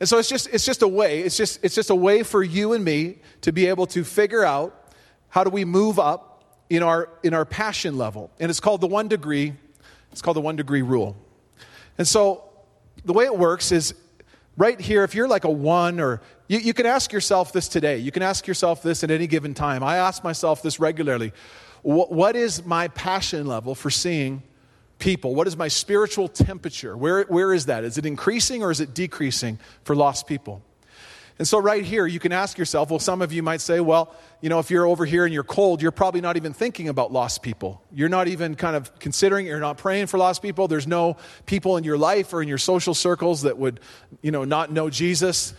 And 0.00 0.08
so 0.08 0.18
it's 0.18 0.28
just, 0.28 0.48
it's 0.52 0.64
just 0.64 0.82
a 0.82 0.88
way, 0.88 1.20
it's 1.20 1.36
just, 1.36 1.64
it's 1.64 1.74
just 1.74 1.90
a 1.90 1.94
way 1.94 2.22
for 2.22 2.42
you 2.42 2.72
and 2.72 2.84
me 2.84 3.18
to 3.40 3.52
be 3.52 3.66
able 3.66 3.86
to 3.88 4.04
figure 4.04 4.44
out 4.44 4.92
how 5.28 5.44
do 5.44 5.50
we 5.50 5.64
move 5.64 5.98
up 5.98 6.44
in 6.70 6.82
our, 6.82 7.08
in 7.22 7.34
our 7.34 7.44
passion 7.44 7.96
level. 7.96 8.30
And 8.38 8.50
it's 8.50 8.60
called 8.60 8.80
the 8.80 8.86
one 8.86 9.08
degree, 9.08 9.54
it's 10.12 10.22
called 10.22 10.36
the 10.36 10.40
one 10.40 10.56
degree 10.56 10.82
rule. 10.82 11.16
And 11.96 12.06
so 12.06 12.44
the 13.04 13.12
way 13.12 13.24
it 13.24 13.36
works 13.36 13.72
is 13.72 13.94
right 14.58 14.78
here, 14.78 15.04
if 15.04 15.14
you're 15.14 15.28
like 15.28 15.44
a 15.44 15.50
one, 15.50 16.00
or 16.00 16.20
you, 16.48 16.58
you 16.58 16.74
can 16.74 16.84
ask 16.84 17.12
yourself 17.12 17.52
this 17.52 17.68
today. 17.68 17.98
You 17.98 18.12
can 18.12 18.22
ask 18.22 18.46
yourself 18.46 18.82
this 18.82 19.02
at 19.02 19.10
any 19.10 19.26
given 19.26 19.54
time. 19.54 19.82
I 19.82 19.96
ask 19.96 20.22
myself 20.22 20.60
this 20.60 20.78
regularly. 20.78 21.32
what, 21.82 22.12
what 22.12 22.36
is 22.36 22.66
my 22.66 22.88
passion 22.88 23.46
level 23.46 23.74
for 23.74 23.88
seeing 23.88 24.42
people? 24.98 25.34
What 25.34 25.46
is 25.46 25.56
my 25.56 25.68
spiritual 25.68 26.28
temperature? 26.28 26.96
Where, 26.96 27.22
where 27.24 27.54
is 27.54 27.66
that? 27.66 27.84
Is 27.84 27.96
it 27.96 28.04
increasing 28.04 28.62
or 28.62 28.70
is 28.70 28.80
it 28.80 28.94
decreasing 28.94 29.58
for 29.84 29.96
lost 29.96 30.26
people? 30.26 30.62
And 31.38 31.46
so, 31.46 31.58
right 31.58 31.84
here, 31.84 32.04
you 32.06 32.18
can 32.18 32.32
ask 32.32 32.58
yourself 32.58 32.90
well, 32.90 32.98
some 32.98 33.22
of 33.22 33.32
you 33.32 33.44
might 33.44 33.60
say, 33.60 33.78
well, 33.78 34.12
you 34.40 34.48
know, 34.48 34.58
if 34.58 34.70
you're 34.70 34.86
over 34.86 35.04
here 35.04 35.24
and 35.24 35.32
you're 35.32 35.44
cold, 35.44 35.80
you're 35.80 35.92
probably 35.92 36.20
not 36.20 36.36
even 36.36 36.52
thinking 36.52 36.88
about 36.88 37.12
lost 37.12 37.42
people. 37.42 37.82
You're 37.92 38.08
not 38.08 38.26
even 38.26 38.56
kind 38.56 38.74
of 38.74 38.98
considering, 38.98 39.46
you're 39.46 39.60
not 39.60 39.78
praying 39.78 40.08
for 40.08 40.18
lost 40.18 40.42
people. 40.42 40.66
There's 40.66 40.86
no 40.86 41.16
people 41.46 41.76
in 41.76 41.84
your 41.84 41.96
life 41.96 42.32
or 42.32 42.42
in 42.42 42.48
your 42.48 42.58
social 42.58 42.92
circles 42.92 43.42
that 43.42 43.56
would, 43.56 43.78
you 44.20 44.32
know, 44.32 44.44
not 44.44 44.72
know 44.72 44.90
Jesus. 44.90 45.54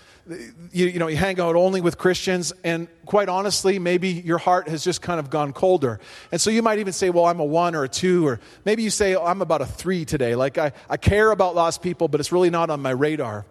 You, 0.71 0.87
you 0.87 0.99
know, 0.99 1.07
you 1.07 1.15
hang 1.15 1.39
out 1.39 1.55
only 1.55 1.81
with 1.81 1.97
Christians, 1.97 2.53
and 2.63 2.87
quite 3.05 3.29
honestly, 3.29 3.79
maybe 3.79 4.09
your 4.09 4.37
heart 4.37 4.67
has 4.67 4.83
just 4.83 5.01
kind 5.01 5.19
of 5.19 5.31
gone 5.31 5.53
colder. 5.53 5.99
And 6.31 6.39
so 6.39 6.51
you 6.51 6.61
might 6.61 6.77
even 6.79 6.93
say, 6.93 7.09
well, 7.09 7.25
I'm 7.25 7.39
a 7.39 7.45
one 7.45 7.73
or 7.73 7.85
a 7.85 7.89
two, 7.89 8.27
or 8.27 8.39
maybe 8.63 8.83
you 8.83 8.91
say, 8.91 9.15
oh, 9.15 9.25
I'm 9.25 9.41
about 9.41 9.61
a 9.61 9.65
three 9.65 10.05
today. 10.05 10.35
Like, 10.35 10.59
I, 10.59 10.73
I 10.87 10.97
care 10.97 11.31
about 11.31 11.55
lost 11.55 11.81
people, 11.81 12.09
but 12.09 12.19
it's 12.19 12.31
really 12.31 12.51
not 12.51 12.69
on 12.69 12.79
my 12.81 12.91
radar. 12.91 13.45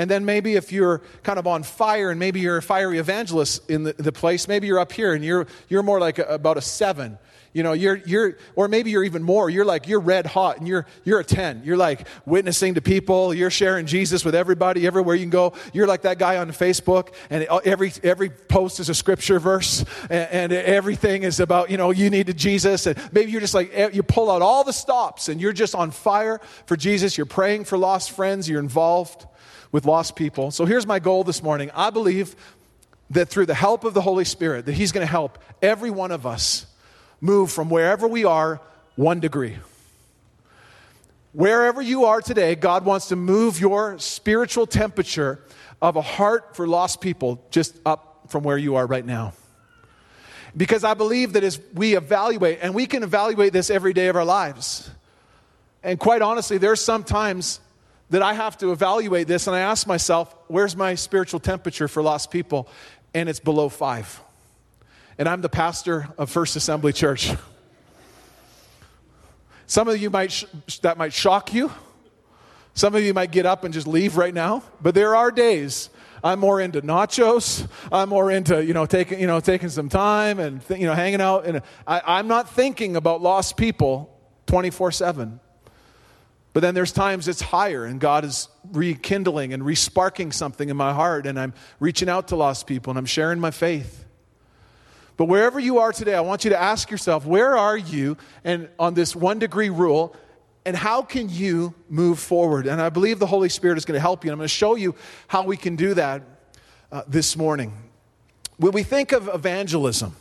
And 0.00 0.10
then 0.10 0.24
maybe 0.24 0.54
if 0.54 0.72
you're 0.72 1.02
kind 1.22 1.38
of 1.38 1.46
on 1.46 1.62
fire 1.62 2.08
and 2.08 2.18
maybe 2.18 2.40
you're 2.40 2.56
a 2.56 2.62
fiery 2.62 2.96
evangelist 2.96 3.68
in 3.68 3.82
the, 3.82 3.92
the 3.92 4.12
place, 4.12 4.48
maybe 4.48 4.66
you're 4.66 4.78
up 4.78 4.92
here 4.92 5.12
and 5.12 5.22
you're, 5.22 5.46
you're 5.68 5.82
more 5.82 6.00
like 6.00 6.18
a, 6.18 6.22
about 6.22 6.56
a 6.56 6.62
seven. 6.62 7.18
You 7.52 7.62
know, 7.62 7.74
you're, 7.74 7.96
you're, 8.06 8.38
or 8.56 8.66
maybe 8.66 8.90
you're 8.90 9.04
even 9.04 9.22
more. 9.22 9.50
You're 9.50 9.66
like, 9.66 9.88
you're 9.88 10.00
red 10.00 10.24
hot 10.24 10.56
and 10.56 10.66
you're, 10.66 10.86
you're 11.04 11.20
a 11.20 11.24
10. 11.24 11.64
You're 11.66 11.76
like 11.76 12.06
witnessing 12.24 12.76
to 12.76 12.80
people. 12.80 13.34
You're 13.34 13.50
sharing 13.50 13.84
Jesus 13.84 14.24
with 14.24 14.34
everybody, 14.34 14.86
everywhere 14.86 15.16
you 15.16 15.24
can 15.24 15.30
go. 15.30 15.52
You're 15.74 15.86
like 15.86 16.00
that 16.02 16.18
guy 16.18 16.38
on 16.38 16.50
Facebook 16.50 17.12
and 17.28 17.42
every, 17.66 17.92
every 18.02 18.30
post 18.30 18.80
is 18.80 18.88
a 18.88 18.94
scripture 18.94 19.38
verse 19.38 19.84
and, 20.08 20.30
and 20.30 20.52
everything 20.54 21.24
is 21.24 21.40
about, 21.40 21.70
you 21.70 21.76
know, 21.76 21.90
you 21.90 22.08
needed 22.08 22.38
Jesus. 22.38 22.86
And 22.86 22.98
maybe 23.12 23.32
you're 23.32 23.42
just 23.42 23.52
like, 23.52 23.70
eh, 23.74 23.90
you 23.92 24.02
pull 24.02 24.30
out 24.30 24.40
all 24.40 24.64
the 24.64 24.72
stops 24.72 25.28
and 25.28 25.42
you're 25.42 25.52
just 25.52 25.74
on 25.74 25.90
fire 25.90 26.40
for 26.64 26.74
Jesus. 26.74 27.18
You're 27.18 27.26
praying 27.26 27.64
for 27.64 27.76
lost 27.76 28.12
friends. 28.12 28.48
You're 28.48 28.60
involved 28.60 29.26
with 29.72 29.84
lost 29.84 30.16
people. 30.16 30.50
So 30.50 30.64
here's 30.64 30.86
my 30.86 30.98
goal 30.98 31.24
this 31.24 31.42
morning. 31.42 31.70
I 31.74 31.90
believe 31.90 32.34
that 33.10 33.28
through 33.28 33.46
the 33.46 33.54
help 33.54 33.84
of 33.84 33.94
the 33.94 34.00
Holy 34.00 34.24
Spirit, 34.24 34.66
that 34.66 34.72
He's 34.72 34.92
going 34.92 35.06
to 35.06 35.10
help 35.10 35.38
every 35.62 35.90
one 35.90 36.10
of 36.12 36.26
us 36.26 36.66
move 37.20 37.50
from 37.50 37.70
wherever 37.70 38.06
we 38.06 38.24
are 38.24 38.60
one 38.96 39.20
degree. 39.20 39.56
Wherever 41.32 41.80
you 41.80 42.06
are 42.06 42.20
today, 42.20 42.54
God 42.56 42.84
wants 42.84 43.08
to 43.08 43.16
move 43.16 43.60
your 43.60 43.98
spiritual 43.98 44.66
temperature 44.66 45.40
of 45.80 45.96
a 45.96 46.02
heart 46.02 46.56
for 46.56 46.66
lost 46.66 47.00
people 47.00 47.42
just 47.50 47.76
up 47.86 48.22
from 48.28 48.42
where 48.42 48.58
you 48.58 48.76
are 48.76 48.86
right 48.86 49.04
now. 49.04 49.32
Because 50.56 50.82
I 50.82 50.94
believe 50.94 51.34
that 51.34 51.44
as 51.44 51.60
we 51.74 51.96
evaluate, 51.96 52.58
and 52.62 52.74
we 52.74 52.86
can 52.86 53.04
evaluate 53.04 53.52
this 53.52 53.70
every 53.70 53.92
day 53.92 54.08
of 54.08 54.16
our 54.16 54.24
lives. 54.24 54.90
And 55.82 55.98
quite 55.98 56.22
honestly, 56.22 56.58
there's 56.58 56.80
sometimes 56.80 57.60
that 58.10 58.22
I 58.22 58.34
have 58.34 58.58
to 58.58 58.72
evaluate 58.72 59.26
this 59.26 59.46
and 59.46 59.56
I 59.56 59.60
ask 59.60 59.86
myself, 59.86 60.34
where's 60.48 60.76
my 60.76 60.94
spiritual 60.94 61.40
temperature 61.40 61.88
for 61.88 62.02
lost 62.02 62.30
people? 62.30 62.68
And 63.14 63.28
it's 63.28 63.40
below 63.40 63.68
five. 63.68 64.20
And 65.18 65.28
I'm 65.28 65.40
the 65.40 65.48
pastor 65.48 66.08
of 66.18 66.30
First 66.30 66.56
Assembly 66.56 66.92
Church. 66.92 67.32
Some 69.66 69.88
of 69.88 70.00
you 70.00 70.10
might, 70.10 70.32
sh- 70.32 70.78
that 70.82 70.98
might 70.98 71.12
shock 71.12 71.54
you. 71.54 71.72
Some 72.74 72.94
of 72.94 73.02
you 73.02 73.14
might 73.14 73.30
get 73.30 73.46
up 73.46 73.64
and 73.64 73.74
just 73.74 73.86
leave 73.86 74.16
right 74.16 74.34
now. 74.34 74.62
But 74.80 74.94
there 74.94 75.14
are 75.14 75.30
days 75.30 75.90
I'm 76.22 76.38
more 76.38 76.60
into 76.60 76.82
nachos. 76.82 77.68
I'm 77.90 78.08
more 78.08 78.30
into, 78.30 78.64
you 78.64 78.74
know, 78.74 78.86
taking, 78.86 79.20
you 79.20 79.26
know, 79.26 79.40
taking 79.40 79.68
some 79.68 79.88
time 79.88 80.38
and, 80.38 80.66
th- 80.66 80.80
you 80.80 80.86
know, 80.86 80.94
hanging 80.94 81.20
out. 81.20 81.46
And 81.46 81.62
I, 81.86 82.02
I'm 82.04 82.28
not 82.28 82.50
thinking 82.50 82.96
about 82.96 83.22
lost 83.22 83.56
people 83.56 84.18
24 84.46 84.92
7. 84.92 85.40
But 86.52 86.60
then 86.60 86.74
there's 86.74 86.92
times 86.92 87.28
it's 87.28 87.40
higher 87.40 87.84
and 87.84 88.00
God 88.00 88.24
is 88.24 88.48
rekindling 88.72 89.52
and 89.52 89.62
resparking 89.62 90.32
something 90.32 90.68
in 90.68 90.76
my 90.76 90.92
heart 90.92 91.26
and 91.26 91.38
I'm 91.38 91.54
reaching 91.78 92.08
out 92.08 92.28
to 92.28 92.36
lost 92.36 92.66
people 92.66 92.90
and 92.90 92.98
I'm 92.98 93.06
sharing 93.06 93.38
my 93.38 93.52
faith. 93.52 94.04
But 95.16 95.26
wherever 95.26 95.60
you 95.60 95.78
are 95.78 95.92
today, 95.92 96.14
I 96.14 96.22
want 96.22 96.44
you 96.44 96.50
to 96.50 96.60
ask 96.60 96.90
yourself, 96.90 97.26
where 97.26 97.56
are 97.56 97.76
you 97.76 98.16
and 98.42 98.68
on 98.78 98.94
this 98.94 99.14
one 99.14 99.38
degree 99.38 99.70
rule 99.70 100.16
and 100.64 100.76
how 100.76 101.02
can 101.02 101.28
you 101.28 101.74
move 101.88 102.18
forward? 102.18 102.66
And 102.66 102.80
I 102.80 102.88
believe 102.90 103.18
the 103.18 103.26
Holy 103.26 103.48
Spirit 103.48 103.78
is 103.78 103.84
going 103.84 103.96
to 103.96 104.00
help 104.00 104.24
you. 104.24 104.30
And 104.30 104.34
I'm 104.34 104.38
going 104.38 104.48
to 104.48 104.54
show 104.54 104.74
you 104.74 104.94
how 105.28 105.44
we 105.44 105.56
can 105.56 105.76
do 105.76 105.94
that 105.94 106.22
uh, 106.90 107.02
this 107.06 107.36
morning. 107.36 107.72
When 108.56 108.72
we 108.72 108.82
think 108.82 109.12
of 109.12 109.28
evangelism, 109.32 110.14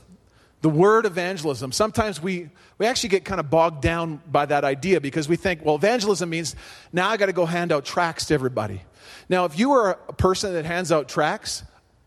the 0.61 0.69
word 0.69 1.05
evangelism, 1.05 1.71
sometimes 1.71 2.21
we, 2.21 2.49
we 2.77 2.85
actually 2.85 3.09
get 3.09 3.23
kind 3.23 3.39
of 3.39 3.49
bogged 3.49 3.81
down 3.81 4.21
by 4.29 4.45
that 4.45 4.65
idea 4.65 4.99
because 4.99 5.29
we 5.29 5.35
think, 5.35 5.63
well, 5.63 5.75
evangelism 5.75 6.29
means 6.29 6.55
now 6.91 7.09
I 7.09 7.17
got 7.17 7.27
to 7.27 7.33
go 7.33 7.45
hand 7.45 7.71
out 7.71 7.85
tracts 7.85 8.25
to 8.25 8.33
everybody. 8.33 8.81
Now, 9.29 9.45
if 9.45 9.57
you 9.57 9.71
are 9.71 9.97
a 10.07 10.13
person 10.13 10.53
that 10.53 10.65
hands 10.65 10.91
out 10.91 11.07
tracts, 11.07 11.63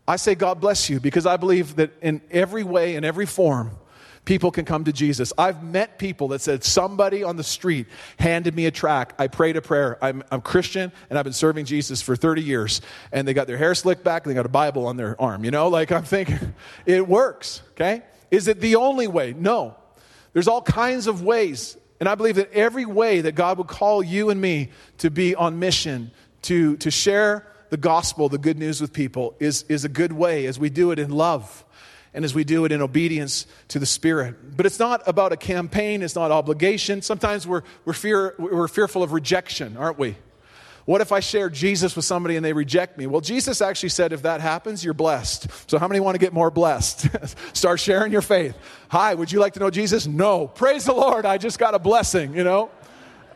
I 0.07 0.17
say 0.17 0.35
God 0.35 0.59
bless 0.59 0.89
you 0.89 0.99
because 0.99 1.25
I 1.25 1.37
believe 1.37 1.77
that 1.77 1.91
in 2.01 2.21
every 2.29 2.63
way, 2.63 2.95
in 2.95 3.03
every 3.03 3.25
form, 3.25 3.71
people 4.25 4.51
can 4.51 4.65
come 4.65 4.85
to 4.85 4.93
Jesus. 4.93 5.33
I've 5.37 5.63
met 5.63 5.97
people 5.97 6.29
that 6.29 6.41
said, 6.41 6.63
somebody 6.63 7.23
on 7.23 7.35
the 7.35 7.43
street 7.43 7.87
handed 8.17 8.55
me 8.55 8.65
a 8.65 8.71
tract. 8.71 9.19
I 9.19 9.27
prayed 9.27 9.57
a 9.57 9.61
prayer. 9.61 9.97
I'm, 10.01 10.23
I'm 10.31 10.41
Christian 10.41 10.91
and 11.09 11.19
I've 11.19 11.25
been 11.25 11.33
serving 11.33 11.65
Jesus 11.65 12.01
for 12.01 12.15
30 12.15 12.41
years. 12.41 12.81
And 13.11 13.27
they 13.27 13.33
got 13.33 13.47
their 13.47 13.57
hair 13.57 13.75
slicked 13.75 14.03
back 14.03 14.25
and 14.25 14.31
they 14.31 14.35
got 14.35 14.45
a 14.45 14.49
Bible 14.49 14.87
on 14.87 14.97
their 14.97 15.19
arm. 15.21 15.43
You 15.43 15.51
know, 15.51 15.67
like 15.67 15.91
I'm 15.91 16.03
thinking, 16.03 16.53
it 16.85 17.07
works, 17.07 17.61
okay? 17.71 18.03
Is 18.31 18.47
it 18.47 18.59
the 18.59 18.77
only 18.77 19.07
way? 19.07 19.33
No. 19.33 19.75
There's 20.33 20.47
all 20.47 20.61
kinds 20.61 21.07
of 21.07 21.21
ways. 21.21 21.77
And 21.99 22.09
I 22.09 22.15
believe 22.15 22.35
that 22.35 22.51
every 22.51 22.85
way 22.85 23.21
that 23.21 23.33
God 23.33 23.57
would 23.57 23.67
call 23.67 24.03
you 24.03 24.29
and 24.29 24.41
me 24.41 24.71
to 24.99 25.11
be 25.11 25.35
on 25.35 25.59
mission, 25.59 26.11
to, 26.43 26.77
to 26.77 26.89
share 26.89 27.47
the 27.69 27.77
gospel, 27.77 28.29
the 28.29 28.37
good 28.37 28.57
news 28.57 28.81
with 28.81 28.93
people, 28.93 29.35
is, 29.39 29.63
is 29.69 29.85
a 29.85 29.89
good 29.89 30.11
way 30.11 30.45
as 30.45 30.59
we 30.59 30.69
do 30.69 30.91
it 30.91 30.99
in 30.99 31.11
love 31.11 31.65
and 32.13 32.23
as 32.23 32.35
we 32.35 32.43
do 32.43 32.65
it 32.65 32.71
in 32.71 32.81
obedience 32.81 33.45
to 33.69 33.79
the 33.79 33.85
Spirit. 33.85 34.55
But 34.55 34.65
it's 34.65 34.79
not 34.79 35.01
about 35.07 35.31
a 35.31 35.37
campaign, 35.37 36.01
it's 36.01 36.15
not 36.15 36.31
obligation. 36.31 37.01
Sometimes 37.01 37.47
we're, 37.47 37.63
we're, 37.85 37.93
fear, 37.93 38.35
we're 38.37 38.67
fearful 38.67 39.03
of 39.03 39.13
rejection, 39.13 39.77
aren't 39.77 39.97
we? 39.97 40.15
What 40.85 40.99
if 40.99 41.13
I 41.13 41.21
share 41.21 41.49
Jesus 41.49 41.95
with 41.95 42.03
somebody 42.03 42.35
and 42.35 42.43
they 42.43 42.51
reject 42.51 42.97
me? 42.97 43.07
Well, 43.07 43.21
Jesus 43.21 43.61
actually 43.61 43.89
said 43.89 44.11
if 44.11 44.23
that 44.23 44.41
happens, 44.41 44.83
you're 44.83 44.93
blessed. 44.93 45.47
So, 45.69 45.79
how 45.79 45.87
many 45.87 46.01
want 46.01 46.15
to 46.15 46.19
get 46.19 46.33
more 46.33 46.51
blessed? 46.51 47.07
Start 47.53 47.79
sharing 47.79 48.11
your 48.11 48.21
faith. 48.21 48.57
Hi, 48.89 49.13
would 49.13 49.31
you 49.31 49.39
like 49.39 49.53
to 49.53 49.61
know 49.61 49.69
Jesus? 49.69 50.07
No. 50.07 50.47
Praise 50.47 50.83
the 50.83 50.93
Lord, 50.93 51.25
I 51.25 51.37
just 51.37 51.57
got 51.57 51.73
a 51.73 51.79
blessing, 51.79 52.35
you 52.35 52.43
know? 52.43 52.69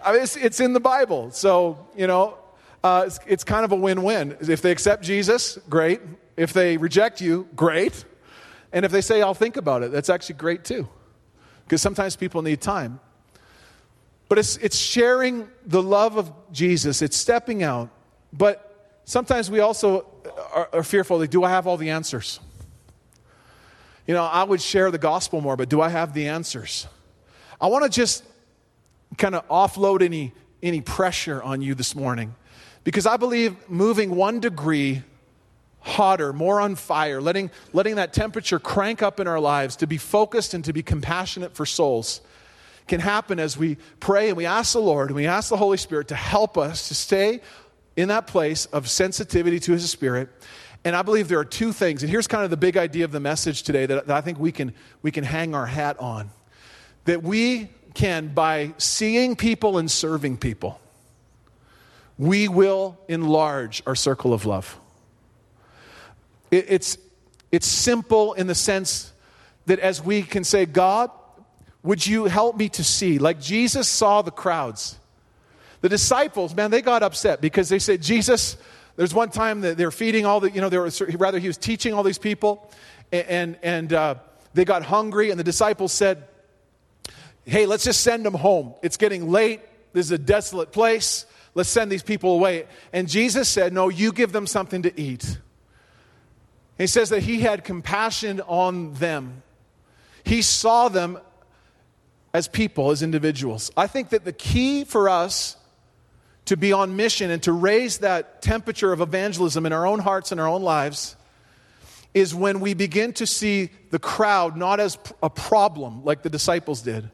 I 0.03 0.11
mean, 0.11 0.23
it's, 0.23 0.35
it's 0.35 0.59
in 0.59 0.73
the 0.73 0.81
Bible. 0.81 1.31
So, 1.31 1.87
you 1.95 2.07
know, 2.07 2.37
uh, 2.83 3.05
it's, 3.07 3.19
it's 3.25 3.43
kind 3.45 3.63
of 3.63 3.71
a 3.71 3.75
win 3.75 4.03
win. 4.03 4.37
If 4.41 4.61
they 4.61 4.71
accept 4.71 5.03
Jesus, 5.03 5.57
great. 5.69 6.01
If 6.35 6.53
they 6.53 6.77
reject 6.77 7.21
you, 7.21 7.47
great. 7.55 8.05
And 8.71 8.85
if 8.85 8.91
they 8.91 9.01
say, 9.01 9.21
I'll 9.21 9.33
think 9.33 9.57
about 9.57 9.83
it, 9.83 9.91
that's 9.91 10.09
actually 10.09 10.35
great 10.35 10.63
too. 10.63 10.87
Because 11.63 11.81
sometimes 11.81 12.15
people 12.15 12.41
need 12.41 12.61
time. 12.61 12.99
But 14.29 14.37
it's, 14.39 14.57
it's 14.57 14.77
sharing 14.77 15.47
the 15.65 15.81
love 15.81 16.17
of 16.17 16.31
Jesus, 16.51 17.01
it's 17.01 17.15
stepping 17.17 17.63
out 17.63 17.89
but 18.33 18.99
sometimes 19.05 19.49
we 19.49 19.59
also 19.59 20.05
are, 20.53 20.69
are 20.73 20.83
fearful 20.83 21.19
like, 21.19 21.29
do 21.29 21.43
I 21.43 21.49
have 21.49 21.67
all 21.67 21.77
the 21.77 21.89
answers? 21.89 22.39
You 24.05 24.13
know, 24.13 24.23
I 24.23 24.43
would 24.43 24.61
share 24.61 24.89
the 24.91 24.97
gospel 24.97 25.41
more, 25.41 25.57
but 25.57 25.69
do 25.69 25.81
I 25.81 25.89
have 25.89 26.13
the 26.13 26.27
answers? 26.27 26.87
I 27.59 27.67
want 27.67 27.83
to 27.83 27.89
just 27.89 28.23
kind 29.17 29.35
of 29.35 29.47
offload 29.47 30.01
any, 30.01 30.33
any 30.61 30.81
pressure 30.81 31.41
on 31.41 31.61
you 31.61 31.75
this 31.75 31.95
morning 31.95 32.35
because 32.83 33.05
I 33.05 33.17
believe 33.17 33.55
moving 33.69 34.15
one 34.15 34.39
degree 34.39 35.03
hotter, 35.87 36.33
more 36.33 36.61
on 36.61 36.75
fire, 36.75 37.21
letting, 37.21 37.49
letting 37.73 37.95
that 37.95 38.13
temperature 38.13 38.59
crank 38.59 39.01
up 39.01 39.19
in 39.19 39.27
our 39.27 39.39
lives 39.39 39.77
to 39.77 39.87
be 39.87 39.97
focused 39.97 40.53
and 40.53 40.63
to 40.65 40.73
be 40.73 40.83
compassionate 40.83 41.55
for 41.55 41.65
souls 41.65 42.21
can 42.87 42.99
happen 42.99 43.39
as 43.39 43.57
we 43.57 43.77
pray 43.99 44.29
and 44.29 44.37
we 44.37 44.45
ask 44.45 44.73
the 44.73 44.79
Lord 44.79 45.09
and 45.09 45.15
we 45.15 45.27
ask 45.27 45.49
the 45.49 45.57
Holy 45.57 45.77
Spirit 45.77 46.07
to 46.07 46.15
help 46.15 46.57
us 46.57 46.87
to 46.87 46.95
stay 46.95 47.41
in 47.95 48.07
that 48.07 48.27
place 48.27 48.65
of 48.67 48.89
sensitivity 48.89 49.59
to 49.59 49.73
His 49.73 49.89
Spirit. 49.89 50.29
And 50.85 50.95
I 50.95 51.01
believe 51.01 51.27
there 51.27 51.39
are 51.39 51.45
two 51.45 51.73
things, 51.73 52.03
and 52.03 52.09
here's 52.09 52.27
kind 52.27 52.43
of 52.43 52.49
the 52.49 52.57
big 52.57 52.77
idea 52.77 53.03
of 53.03 53.11
the 53.11 53.19
message 53.19 53.63
today 53.63 53.85
that, 53.85 54.07
that 54.07 54.15
I 54.15 54.21
think 54.21 54.39
we 54.39 54.51
can, 54.51 54.73
we 55.01 55.11
can 55.11 55.23
hang 55.23 55.53
our 55.53 55.65
hat 55.65 55.99
on. 55.99 56.29
That 57.05 57.23
we 57.23 57.69
can, 57.93 58.27
by 58.29 58.73
seeing 58.77 59.35
people 59.35 59.77
and 59.77 59.89
serving 59.89 60.37
people, 60.37 60.79
we 62.17 62.47
will 62.47 62.97
enlarge 63.07 63.83
our 63.85 63.95
circle 63.95 64.33
of 64.33 64.45
love. 64.45 64.79
It, 66.51 66.65
it's, 66.69 66.97
it's 67.51 67.67
simple 67.67 68.33
in 68.33 68.47
the 68.47 68.55
sense 68.55 69.11
that 69.65 69.79
as 69.79 70.01
we 70.01 70.23
can 70.23 70.43
say, 70.43 70.65
God, 70.65 71.11
would 71.83 72.05
you 72.05 72.25
help 72.25 72.57
me 72.57 72.69
to 72.69 72.83
see? 72.83 73.19
Like 73.19 73.39
Jesus 73.39 73.87
saw 73.87 74.21
the 74.21 74.31
crowds. 74.31 74.97
The 75.81 75.89
disciples, 75.89 76.55
man, 76.55 76.71
they 76.71 76.81
got 76.81 77.03
upset 77.03 77.39
because 77.39 77.69
they 77.69 77.79
said, 77.79 78.01
Jesus, 78.01 78.57
there's 78.95 79.13
one 79.13 79.29
time 79.29 79.61
that 79.61 79.77
they're 79.77 79.91
feeding 79.91 80.25
all 80.25 80.39
the, 80.39 80.49
you 80.49 80.59
know, 80.59 80.69
they 80.69 80.77
were, 80.77 80.89
rather, 81.17 81.39
he 81.39 81.47
was 81.47 81.57
teaching 81.57 81.93
all 81.93 82.03
these 82.03 82.17
people, 82.17 82.71
and, 83.11 83.57
and, 83.61 83.93
uh, 83.93 84.15
they 84.53 84.65
got 84.65 84.83
hungry, 84.83 85.29
and 85.29 85.39
the 85.39 85.43
disciples 85.43 85.93
said, 85.93 86.23
Hey, 87.45 87.65
let's 87.65 87.85
just 87.85 88.01
send 88.01 88.25
them 88.25 88.33
home. 88.33 88.73
It's 88.81 88.97
getting 88.97 89.29
late. 89.29 89.61
This 89.93 90.07
is 90.07 90.11
a 90.11 90.17
desolate 90.17 90.73
place. 90.73 91.25
Let's 91.53 91.69
send 91.69 91.89
these 91.89 92.03
people 92.03 92.31
away. 92.31 92.65
And 92.91 93.07
Jesus 93.07 93.47
said, 93.47 93.71
No, 93.71 93.87
you 93.87 94.11
give 94.11 94.31
them 94.31 94.47
something 94.47 94.81
to 94.81 94.99
eat. 94.99 95.37
He 96.77 96.87
says 96.87 97.09
that 97.09 97.23
he 97.23 97.41
had 97.41 97.63
compassion 97.63 98.41
on 98.41 98.93
them. 98.95 99.41
He 100.23 100.41
saw 100.41 100.89
them 100.89 101.17
as 102.33 102.47
people, 102.47 102.91
as 102.91 103.01
individuals. 103.01 103.71
I 103.75 103.87
think 103.87 104.09
that 104.09 104.25
the 104.25 104.33
key 104.33 104.83
for 104.83 105.09
us 105.09 105.57
to 106.45 106.55
be 106.55 106.71
on 106.71 106.95
mission 106.95 107.31
and 107.31 107.41
to 107.43 107.51
raise 107.51 107.99
that 107.99 108.41
temperature 108.41 108.93
of 108.93 109.01
evangelism 109.01 109.65
in 109.65 109.73
our 109.73 109.85
own 109.85 109.99
hearts 109.99 110.31
and 110.31 110.39
our 110.39 110.47
own 110.47 110.61
lives 110.61 111.15
is 112.13 112.33
when 112.33 112.59
we 112.59 112.73
begin 112.73 113.13
to 113.13 113.27
see 113.27 113.69
the 113.91 113.99
crowd 113.99 114.55
not 114.55 114.79
as 114.79 114.97
a 115.21 115.29
problem 115.29 116.03
like 116.03 116.23
the 116.23 116.29
disciples 116.29 116.81
did, 116.81 117.09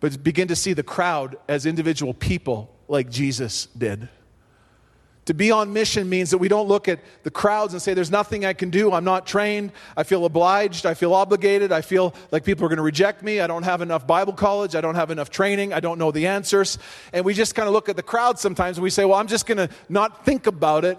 but 0.00 0.22
begin 0.22 0.48
to 0.48 0.56
see 0.56 0.72
the 0.72 0.82
crowd 0.82 1.36
as 1.48 1.66
individual 1.66 2.14
people 2.14 2.74
like 2.88 3.10
Jesus 3.10 3.66
did. 3.76 4.08
To 5.28 5.34
be 5.34 5.50
on 5.50 5.74
mission 5.74 6.08
means 6.08 6.30
that 6.30 6.38
we 6.38 6.48
don't 6.48 6.68
look 6.68 6.88
at 6.88 7.00
the 7.22 7.30
crowds 7.30 7.74
and 7.74 7.82
say, 7.82 7.92
There's 7.92 8.10
nothing 8.10 8.46
I 8.46 8.54
can 8.54 8.70
do. 8.70 8.94
I'm 8.94 9.04
not 9.04 9.26
trained. 9.26 9.72
I 9.94 10.02
feel 10.02 10.24
obliged. 10.24 10.86
I 10.86 10.94
feel 10.94 11.12
obligated. 11.12 11.70
I 11.70 11.82
feel 11.82 12.14
like 12.30 12.44
people 12.44 12.64
are 12.64 12.70
going 12.70 12.78
to 12.78 12.82
reject 12.82 13.22
me. 13.22 13.38
I 13.38 13.46
don't 13.46 13.64
have 13.64 13.82
enough 13.82 14.06
Bible 14.06 14.32
college. 14.32 14.74
I 14.74 14.80
don't 14.80 14.94
have 14.94 15.10
enough 15.10 15.28
training. 15.28 15.74
I 15.74 15.80
don't 15.80 15.98
know 15.98 16.10
the 16.10 16.28
answers. 16.28 16.78
And 17.12 17.26
we 17.26 17.34
just 17.34 17.54
kind 17.54 17.68
of 17.68 17.74
look 17.74 17.90
at 17.90 17.96
the 17.96 18.02
crowd 18.02 18.38
sometimes 18.38 18.78
and 18.78 18.82
we 18.82 18.88
say, 18.88 19.04
Well, 19.04 19.18
I'm 19.18 19.26
just 19.26 19.44
going 19.44 19.58
to 19.58 19.68
not 19.90 20.24
think 20.24 20.46
about 20.46 20.86
it. 20.86 20.96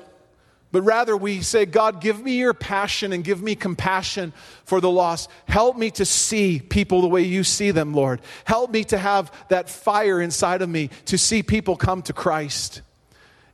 But 0.71 0.83
rather, 0.83 1.17
we 1.17 1.41
say, 1.41 1.65
God, 1.65 1.99
give 1.99 2.21
me 2.21 2.37
your 2.37 2.53
passion 2.53 3.13
and 3.13 3.23
give 3.23 3.41
me 3.41 3.55
compassion 3.55 4.31
for 4.63 4.79
the 4.79 4.91
lost. 4.91 5.27
Help 5.47 5.75
me 5.75 5.89
to 5.89 6.05
see 6.05 6.59
people 6.59 7.01
the 7.01 7.07
way 7.07 7.23
you 7.23 7.43
see 7.43 7.71
them, 7.71 7.95
Lord. 7.95 8.21
Help 8.45 8.69
me 8.69 8.83
to 8.83 8.97
have 8.99 9.33
that 9.49 9.71
fire 9.71 10.21
inside 10.21 10.61
of 10.61 10.69
me 10.69 10.91
to 11.05 11.17
see 11.17 11.41
people 11.41 11.75
come 11.75 12.03
to 12.03 12.13
Christ. 12.13 12.83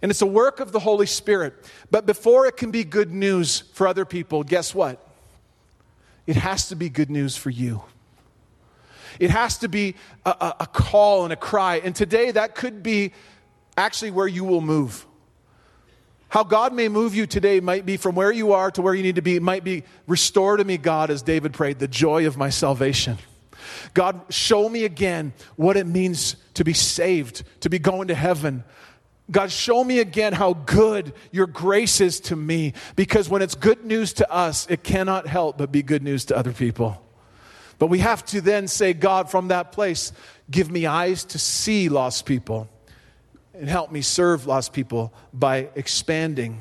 And 0.05 0.11
it's 0.11 0.21
a 0.21 0.27
work 0.27 0.59
of 0.59 0.71
the 0.71 0.77
Holy 0.77 1.07
Spirit. 1.07 1.55
But 1.89 2.05
before 2.05 2.45
it 2.45 2.57
can 2.57 2.69
be 2.69 2.83
good 2.83 3.11
news 3.11 3.61
for 3.73 3.87
other 3.87 4.05
people, 4.05 4.43
guess 4.43 4.75
what? 4.75 5.03
It 6.27 6.35
has 6.35 6.69
to 6.69 6.75
be 6.75 6.89
good 6.89 7.09
news 7.09 7.35
for 7.35 7.49
you. 7.49 7.81
It 9.19 9.31
has 9.31 9.57
to 9.57 9.67
be 9.67 9.95
a, 10.23 10.29
a, 10.29 10.55
a, 10.59 10.67
call 10.67 11.23
and 11.23 11.33
a 11.33 11.35
cry. 11.35 11.77
And 11.77 11.95
today, 11.95 12.29
that 12.29 12.53
could 12.53 12.83
be 12.83 13.13
actually 13.75 14.11
where 14.11 14.27
you 14.27 14.43
will 14.43 14.61
move. 14.61 15.07
How 16.29 16.43
God 16.43 16.71
may 16.71 16.87
move 16.87 17.15
you 17.15 17.25
today 17.25 17.59
might 17.59 17.83
be 17.83 17.97
from 17.97 18.13
where 18.13 18.31
you 18.31 18.53
are 18.53 18.69
to 18.69 18.83
where 18.83 18.93
you 18.93 19.01
need 19.01 19.15
to 19.15 19.23
be. 19.23 19.35
It 19.35 19.41
might 19.41 19.63
be, 19.63 19.85
restore 20.05 20.57
to 20.57 20.63
me, 20.63 20.77
God, 20.77 21.09
as 21.09 21.23
David 21.23 21.51
prayed, 21.51 21.79
the 21.79 21.87
joy 21.87 22.27
of 22.27 22.37
my 22.37 22.51
salvation. 22.51 23.17
God, 23.95 24.21
show 24.29 24.69
me 24.69 24.85
again 24.85 25.33
what 25.55 25.77
it 25.77 25.87
means 25.87 26.35
to 26.53 26.63
be 26.63 26.73
saved, 26.73 27.41
to 27.61 27.71
be 27.71 27.79
going 27.79 28.09
to 28.09 28.13
heaven, 28.13 28.63
God, 29.31 29.51
show 29.51 29.83
me 29.83 29.99
again 29.99 30.33
how 30.33 30.53
good 30.53 31.13
your 31.31 31.47
grace 31.47 31.99
is 31.99 32.19
to 32.21 32.35
me. 32.35 32.73
Because 32.95 33.27
when 33.27 33.41
it's 33.41 33.55
good 33.55 33.83
news 33.83 34.13
to 34.13 34.31
us, 34.31 34.67
it 34.69 34.83
cannot 34.83 35.27
help 35.27 35.57
but 35.57 35.71
be 35.71 35.81
good 35.81 36.03
news 36.03 36.25
to 36.25 36.37
other 36.37 36.53
people. 36.53 37.01
But 37.79 37.87
we 37.87 37.99
have 37.99 38.23
to 38.27 38.41
then 38.41 38.67
say, 38.67 38.93
God, 38.93 39.29
from 39.29 39.49
that 39.49 39.71
place, 39.71 40.13
give 40.49 40.69
me 40.69 40.85
eyes 40.85 41.25
to 41.25 41.39
see 41.39 41.89
lost 41.89 42.25
people 42.25 42.69
and 43.53 43.67
help 43.67 43.91
me 43.91 44.01
serve 44.01 44.45
lost 44.45 44.73
people 44.73 45.13
by 45.33 45.69
expanding 45.75 46.59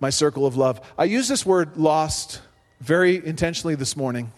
my 0.00 0.10
circle 0.10 0.46
of 0.46 0.56
love. 0.56 0.80
I 0.96 1.04
use 1.04 1.28
this 1.28 1.46
word 1.46 1.76
lost 1.76 2.40
very 2.80 3.24
intentionally 3.24 3.74
this 3.74 3.96
morning 3.96 4.32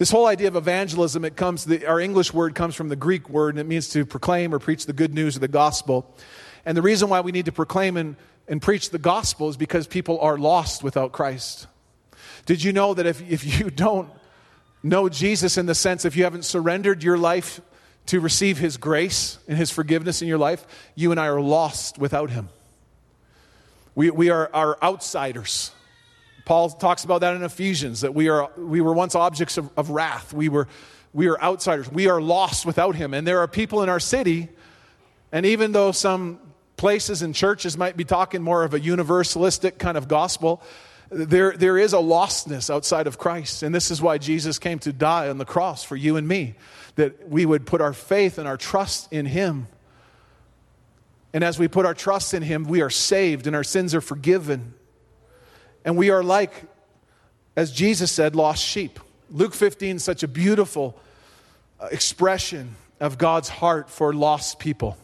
this 0.00 0.10
whole 0.10 0.26
idea 0.26 0.48
of 0.48 0.56
evangelism, 0.56 1.26
it 1.26 1.36
comes, 1.36 1.66
the, 1.66 1.84
our 1.84 2.00
English 2.00 2.32
word 2.32 2.54
comes 2.54 2.74
from 2.74 2.88
the 2.88 2.96
Greek 2.96 3.28
word, 3.28 3.50
and 3.50 3.60
it 3.60 3.66
means 3.66 3.90
to 3.90 4.06
proclaim 4.06 4.54
or 4.54 4.58
preach 4.58 4.86
the 4.86 4.94
good 4.94 5.12
news 5.12 5.34
of 5.34 5.42
the 5.42 5.48
gospel. 5.48 6.16
And 6.64 6.74
the 6.74 6.80
reason 6.80 7.10
why 7.10 7.20
we 7.20 7.32
need 7.32 7.44
to 7.44 7.52
proclaim 7.52 7.98
and, 7.98 8.16
and 8.48 8.62
preach 8.62 8.88
the 8.88 8.98
gospel 8.98 9.50
is 9.50 9.58
because 9.58 9.86
people 9.86 10.18
are 10.20 10.38
lost 10.38 10.82
without 10.82 11.12
Christ. 11.12 11.66
Did 12.46 12.64
you 12.64 12.72
know 12.72 12.94
that 12.94 13.04
if, 13.04 13.20
if 13.30 13.60
you 13.60 13.68
don't 13.70 14.08
know 14.82 15.10
Jesus 15.10 15.58
in 15.58 15.66
the 15.66 15.74
sense, 15.74 16.06
if 16.06 16.16
you 16.16 16.24
haven't 16.24 16.46
surrendered 16.46 17.02
your 17.02 17.18
life 17.18 17.60
to 18.06 18.20
receive 18.20 18.56
his 18.56 18.78
grace 18.78 19.38
and 19.48 19.58
his 19.58 19.70
forgiveness 19.70 20.22
in 20.22 20.28
your 20.28 20.38
life, 20.38 20.66
you 20.94 21.10
and 21.10 21.20
I 21.20 21.26
are 21.26 21.42
lost 21.42 21.98
without 21.98 22.30
him? 22.30 22.48
We, 23.94 24.08
we 24.08 24.30
are, 24.30 24.48
are 24.54 24.78
outsiders. 24.82 25.72
Paul 26.44 26.70
talks 26.70 27.04
about 27.04 27.20
that 27.20 27.34
in 27.36 27.42
Ephesians, 27.42 28.00
that 28.02 28.14
we, 28.14 28.28
are, 28.28 28.50
we 28.56 28.80
were 28.80 28.92
once 28.92 29.14
objects 29.14 29.56
of, 29.56 29.70
of 29.76 29.90
wrath. 29.90 30.32
We 30.32 30.48
were, 30.48 30.68
we 31.12 31.28
are 31.28 31.40
outsiders. 31.40 31.90
We 31.90 32.08
are 32.08 32.20
lost 32.20 32.66
without 32.66 32.94
him. 32.94 33.14
And 33.14 33.26
there 33.26 33.40
are 33.40 33.48
people 33.48 33.82
in 33.82 33.88
our 33.88 34.00
city, 34.00 34.48
and 35.32 35.46
even 35.46 35.72
though 35.72 35.92
some 35.92 36.40
places 36.76 37.22
and 37.22 37.34
churches 37.34 37.76
might 37.76 37.96
be 37.96 38.04
talking 38.04 38.42
more 38.42 38.64
of 38.64 38.72
a 38.74 38.80
universalistic 38.80 39.78
kind 39.78 39.98
of 39.98 40.08
gospel, 40.08 40.62
there, 41.10 41.56
there 41.56 41.76
is 41.76 41.92
a 41.92 41.98
lostness 41.98 42.72
outside 42.72 43.06
of 43.06 43.18
Christ. 43.18 43.62
And 43.62 43.74
this 43.74 43.90
is 43.90 44.00
why 44.00 44.18
Jesus 44.18 44.58
came 44.58 44.78
to 44.80 44.92
die 44.92 45.28
on 45.28 45.38
the 45.38 45.44
cross 45.44 45.82
for 45.82 45.96
you 45.96 46.16
and 46.16 46.26
me, 46.26 46.54
that 46.94 47.28
we 47.28 47.44
would 47.44 47.66
put 47.66 47.80
our 47.80 47.92
faith 47.92 48.38
and 48.38 48.46
our 48.48 48.56
trust 48.56 49.12
in 49.12 49.26
him. 49.26 49.66
And 51.32 51.44
as 51.44 51.58
we 51.58 51.68
put 51.68 51.84
our 51.84 51.94
trust 51.94 52.32
in 52.32 52.42
him, 52.42 52.64
we 52.64 52.80
are 52.80 52.90
saved 52.90 53.46
and 53.46 53.54
our 53.54 53.64
sins 53.64 53.94
are 53.94 54.00
forgiven. 54.00 54.74
And 55.84 55.96
we 55.96 56.10
are 56.10 56.22
like, 56.22 56.64
as 57.56 57.72
Jesus 57.72 58.10
said, 58.10 58.36
lost 58.36 58.62
sheep. 58.64 58.98
Luke 59.30 59.54
15 59.54 59.96
is 59.96 60.04
such 60.04 60.22
a 60.22 60.28
beautiful 60.28 60.98
uh, 61.78 61.86
expression 61.86 62.76
of 63.00 63.18
God's 63.18 63.48
heart 63.48 63.88
for 63.88 64.12
lost 64.12 64.58
people. 64.58 64.96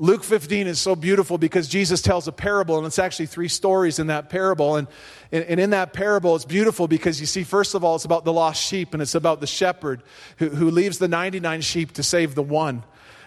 Luke 0.00 0.22
15 0.22 0.68
is 0.68 0.80
so 0.80 0.94
beautiful 0.94 1.38
because 1.38 1.66
Jesus 1.66 2.00
tells 2.00 2.28
a 2.28 2.32
parable, 2.32 2.78
and 2.78 2.86
it's 2.86 3.00
actually 3.00 3.26
three 3.26 3.48
stories 3.48 3.98
in 3.98 4.06
that 4.06 4.30
parable. 4.30 4.76
And, 4.76 4.86
and 5.32 5.58
in 5.58 5.70
that 5.70 5.92
parable, 5.92 6.36
it's 6.36 6.44
beautiful 6.44 6.86
because 6.86 7.18
you 7.18 7.26
see, 7.26 7.42
first 7.42 7.74
of 7.74 7.82
all, 7.82 7.96
it's 7.96 8.04
about 8.04 8.24
the 8.24 8.32
lost 8.32 8.62
sheep, 8.62 8.92
and 8.92 9.02
it's 9.02 9.16
about 9.16 9.40
the 9.40 9.48
shepherd 9.48 10.04
who, 10.36 10.50
who 10.50 10.70
leaves 10.70 10.98
the 10.98 11.08
99 11.08 11.62
sheep 11.62 11.92
to 11.94 12.04
save 12.04 12.36
the 12.36 12.44
one. 12.44 12.84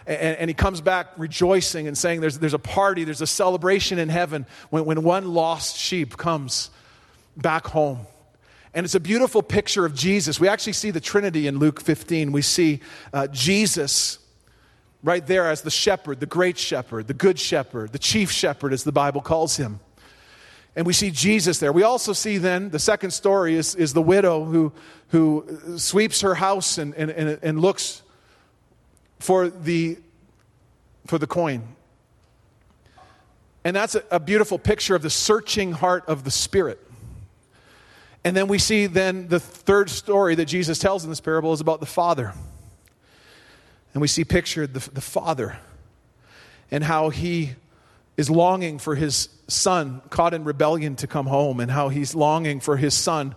And, 0.08 0.38
and, 0.38 0.50
he 0.50 0.54
comes 0.54 0.82
back 0.82 1.08
rejoicing 1.18 1.88
and 1.88 1.98
saying 1.98 2.22
there's, 2.22 2.40
there's 2.40 2.56
a 2.56 2.60
party, 2.60 3.04
there's 3.04 3.22
a 3.22 3.28
celebration 3.28 4.00
in 4.00 4.10
heaven 4.10 4.48
when, 4.72 4.86
when 4.86 5.04
one 5.04 5.34
lost 5.34 5.78
sheep 5.78 6.18
comes 6.18 6.72
back 7.38 7.68
home. 7.68 8.08
And 8.74 8.86
it's 8.86 8.96
a 8.96 9.00
beautiful 9.00 9.44
picture 9.44 9.86
of 9.86 9.94
Jesus. 9.94 10.40
We 10.40 10.48
actually 10.48 10.74
see 10.74 10.92
the 10.92 11.02
Trinity 11.02 11.46
in 11.48 11.60
Luke 11.60 11.82
15. 11.82 12.32
We 12.32 12.42
see 12.42 12.80
uh, 13.14 13.28
Jesus 13.28 14.20
right 15.04 15.26
there 15.26 15.50
as 15.50 15.62
the 15.62 15.72
shepherd, 15.72 16.20
the 16.20 16.26
great 16.26 16.58
shepherd, 16.58 17.08
the 17.08 17.14
good 17.14 17.38
shepherd, 17.38 17.92
the 17.92 18.00
chief 18.00 18.32
shepherd, 18.32 18.72
as 18.72 18.84
the 18.84 18.92
Bible 18.92 19.22
calls 19.22 19.58
him. 19.58 19.80
And 20.76 20.86
we 20.86 20.94
see 20.94 21.12
Jesus 21.12 21.60
there. 21.60 21.74
We 21.74 21.84
also 21.84 22.14
see 22.14 22.38
then 22.38 22.70
the 22.70 22.80
second 22.80 23.12
story 23.12 23.56
is, 23.56 23.76
is 23.76 23.94
the 23.94 24.02
widow 24.02 24.46
who, 24.46 24.72
who 25.10 25.78
sweeps 25.78 26.22
her 26.22 26.36
house 26.36 26.78
and, 26.78 26.94
and, 26.96 27.12
and, 27.12 27.40
and 27.42 27.60
looks 27.60 28.04
for 29.22 29.50
the, 29.50 29.98
for 31.06 31.18
the 31.18 31.28
coin. 31.28 31.64
And 33.64 33.76
that's 33.76 33.96
a, 33.96 34.04
a 34.10 34.20
beautiful 34.20 34.58
picture 34.58 34.96
of 34.96 35.04
the 35.04 35.10
searching 35.10 35.72
heart 35.72 36.04
of 36.08 36.24
the 36.24 36.32
Spirit. 36.32 36.80
And 38.24 38.36
then 38.36 38.48
we 38.48 38.58
see 38.58 38.88
then 38.88 39.28
the 39.28 39.40
third 39.40 39.90
story 39.90 40.36
that 40.36 40.46
Jesus 40.46 40.80
tells 40.80 41.04
in 41.04 41.10
this 41.10 41.22
parable 41.22 41.54
is 41.54 41.62
about 41.62 41.80
the 41.80 41.86
Father. 41.86 42.34
And 43.94 44.02
we 44.02 44.08
see 44.08 44.24
pictured 44.24 44.74
the, 44.74 44.90
the 44.92 45.02
Father 45.02 45.58
and 46.72 46.84
how 46.84 47.10
he 47.10 47.52
is 48.18 48.30
longing 48.30 48.80
for 48.80 48.96
his 48.96 49.30
son 49.48 50.02
caught 50.10 50.34
in 50.34 50.44
rebellion 50.44 50.96
to 50.96 51.08
come 51.08 51.26
home, 51.28 51.60
and 51.60 51.70
how 51.70 51.90
he's 51.90 52.16
longing 52.16 52.60
for 52.60 52.78
his 52.78 52.94
son 52.94 53.36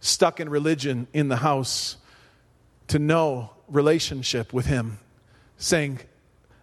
stuck 0.00 0.40
in 0.40 0.48
religion 0.48 1.06
in 1.12 1.28
the 1.28 1.36
house 1.36 1.96
to 2.88 2.98
know 2.98 3.50
relationship 3.68 4.52
with 4.52 4.66
him, 4.66 4.98
saying, 5.58 6.00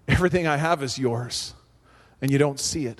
Everything 0.07 0.45
I 0.45 0.57
have 0.57 0.83
is 0.83 0.99
yours, 0.99 1.53
and 2.21 2.29
you 2.29 2.37
don't 2.37 2.59
see 2.59 2.85
it. 2.85 2.99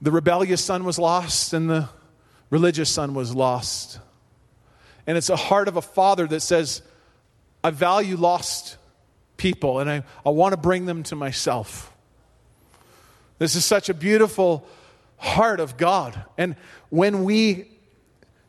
The 0.00 0.12
rebellious 0.12 0.64
son 0.64 0.84
was 0.84 0.98
lost, 0.98 1.52
and 1.52 1.68
the 1.68 1.88
religious 2.50 2.88
son 2.88 3.14
was 3.14 3.34
lost. 3.34 3.98
And 5.06 5.16
it's 5.16 5.30
a 5.30 5.36
heart 5.36 5.68
of 5.68 5.76
a 5.76 5.82
father 5.82 6.26
that 6.28 6.40
says, 6.40 6.82
I 7.64 7.70
value 7.70 8.16
lost 8.16 8.76
people, 9.36 9.80
and 9.80 9.90
I, 9.90 10.04
I 10.24 10.30
want 10.30 10.52
to 10.52 10.56
bring 10.56 10.86
them 10.86 11.02
to 11.04 11.16
myself. 11.16 11.92
This 13.38 13.54
is 13.56 13.64
such 13.64 13.88
a 13.88 13.94
beautiful 13.94 14.66
heart 15.16 15.60
of 15.60 15.76
God. 15.76 16.24
And 16.38 16.56
when 16.90 17.24
we 17.24 17.75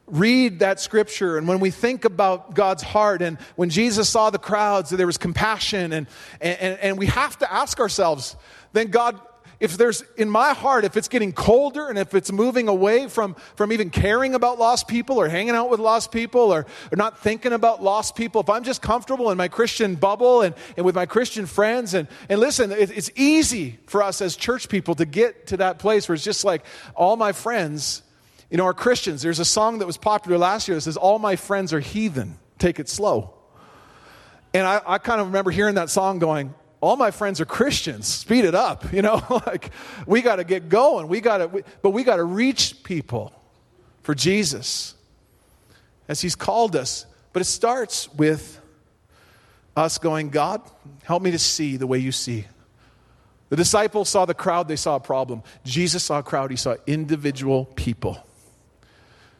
read 0.08 0.60
that 0.60 0.80
scripture 0.80 1.38
and 1.38 1.48
when 1.48 1.60
we 1.60 1.70
think 1.70 2.06
about 2.06 2.56
God's 2.56 2.82
heart 2.82 3.22
and 3.22 3.38
when 3.56 3.70
Jesus 3.70 4.10
saw 4.10 4.30
the 4.30 4.40
crowds, 4.40 4.90
there 4.90 5.06
was 5.06 5.18
compassion, 5.18 5.92
and, 5.94 6.08
and, 6.40 6.80
and 6.80 6.98
we 6.98 7.08
have 7.08 7.38
to 7.40 7.54
ask 7.54 7.80
ourselves, 7.80 8.38
then 8.72 8.88
God, 8.88 9.20
if 9.60 9.76
there's 9.76 10.04
in 10.16 10.30
my 10.30 10.54
heart, 10.54 10.86
if 10.86 10.96
it's 10.96 11.08
getting 11.08 11.34
colder 11.34 11.90
and 11.90 11.98
if 11.98 12.14
it's 12.14 12.32
moving 12.32 12.68
away 12.68 13.08
from, 13.08 13.36
from 13.56 13.74
even 13.74 13.90
caring 13.90 14.36
about 14.36 14.60
lost 14.60 14.88
people 14.88 15.20
or 15.20 15.28
hanging 15.28 15.56
out 15.56 15.70
with 15.70 15.80
lost 15.80 16.12
people 16.12 16.54
or, 16.54 16.66
or 16.92 16.96
not 16.96 17.20
thinking 17.20 17.54
about 17.54 17.84
lost 17.84 18.16
people, 18.16 18.40
if 18.40 18.50
I'm 18.50 18.64
just 18.64 18.82
comfortable 18.82 19.32
in 19.32 19.38
my 19.38 19.48
Christian 19.48 19.96
bubble 19.96 20.42
and, 20.42 20.56
and 20.78 20.86
with 20.86 20.96
my 20.96 21.06
Christian 21.06 21.46
friends, 21.46 21.94
and, 21.96 22.08
and 22.30 22.40
listen, 22.40 22.72
it, 22.72 22.96
it's 22.96 23.10
easy 23.16 23.80
for 23.88 24.04
us 24.04 24.22
as 24.22 24.36
church 24.36 24.70
people 24.70 24.96
to 24.96 25.06
get 25.06 25.48
to 25.48 25.58
that 25.58 25.80
place 25.80 26.08
where 26.08 26.14
it's 26.14 26.24
just 26.24 26.46
like 26.46 26.64
all 26.96 27.18
my 27.18 27.32
friends, 27.32 28.04
you 28.50 28.58
know, 28.58 28.66
our 28.66 28.74
Christians. 28.74 29.22
There's 29.22 29.40
a 29.40 29.46
song 29.46 29.80
that 29.80 29.88
was 29.88 29.98
popular 29.98 30.38
last 30.38 30.68
year 30.68 30.76
that 30.76 30.82
says, 30.82 30.98
All 30.98 31.20
my 31.20 31.36
friends 31.36 31.74
are 31.74 31.80
heathen, 31.80 32.38
take 32.60 32.80
it 32.80 32.90
slow. 32.90 33.34
And 34.54 34.66
I, 34.66 34.82
I 34.86 34.98
kind 34.98 35.22
of 35.22 35.28
remember 35.28 35.52
hearing 35.52 35.76
that 35.76 35.90
song 35.90 36.20
going, 36.20 36.54
all 36.80 36.96
my 36.96 37.12
friends 37.12 37.42
are 37.42 37.46
Christians. 37.46 38.08
Speed 38.08 38.46
it 38.46 38.56
up, 38.56 38.92
you 38.94 39.02
know. 39.02 39.22
like 39.46 39.72
we 40.06 40.22
got 40.22 40.38
to 40.38 40.44
get 40.44 40.70
going. 40.70 41.08
We 41.08 41.22
got 41.22 41.38
to, 41.38 41.64
but 41.82 41.92
we 41.92 42.04
got 42.04 42.18
to 42.18 42.24
reach 42.24 42.84
people 42.84 43.34
for 44.04 44.16
Jesus 44.16 44.96
as 46.08 46.22
He's 46.22 46.36
called 46.36 46.76
us. 46.76 47.06
But 47.34 47.42
it 47.42 47.46
starts 47.46 48.12
with 48.14 48.60
us 49.76 49.98
going, 49.98 50.30
God, 50.30 50.62
help 51.04 51.22
me 51.22 51.32
to 51.32 51.40
see 51.40 51.78
the 51.78 51.86
way 51.86 52.00
you 52.00 52.12
see. 52.12 52.46
The 53.50 53.56
disciples 53.56 54.10
saw 54.10 54.26
the 54.26 54.34
crowd; 54.34 54.68
they 54.68 54.76
saw 54.76 54.96
a 54.96 55.00
problem. 55.00 55.44
Jesus 55.64 56.04
saw 56.04 56.20
a 56.20 56.24
crowd; 56.24 56.52
he 56.52 56.58
saw 56.58 56.76
individual 56.86 57.66
people. 57.66 58.18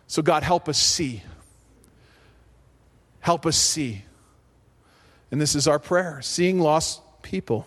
So 0.08 0.22
God, 0.22 0.44
help 0.44 0.70
us 0.70 0.78
see. 0.78 1.22
Help 3.20 3.46
us 3.46 3.58
see. 3.58 4.04
And 5.32 5.42
this 5.42 5.54
is 5.54 5.68
our 5.68 5.80
prayer 5.80 6.22
seeing 6.22 6.60
lost 6.60 7.02
people. 7.22 7.66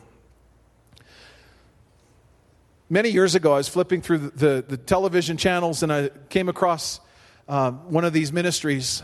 Many 2.88 3.10
years 3.10 3.34
ago, 3.34 3.52
I 3.52 3.58
was 3.58 3.68
flipping 3.68 4.00
through 4.02 4.18
the, 4.18 4.30
the, 4.30 4.64
the 4.70 4.76
television 4.76 5.36
channels 5.36 5.82
and 5.82 5.92
I 5.92 6.08
came 6.28 6.48
across 6.48 6.98
uh, 7.48 7.70
one 7.70 8.04
of 8.04 8.12
these 8.12 8.32
ministries 8.32 9.02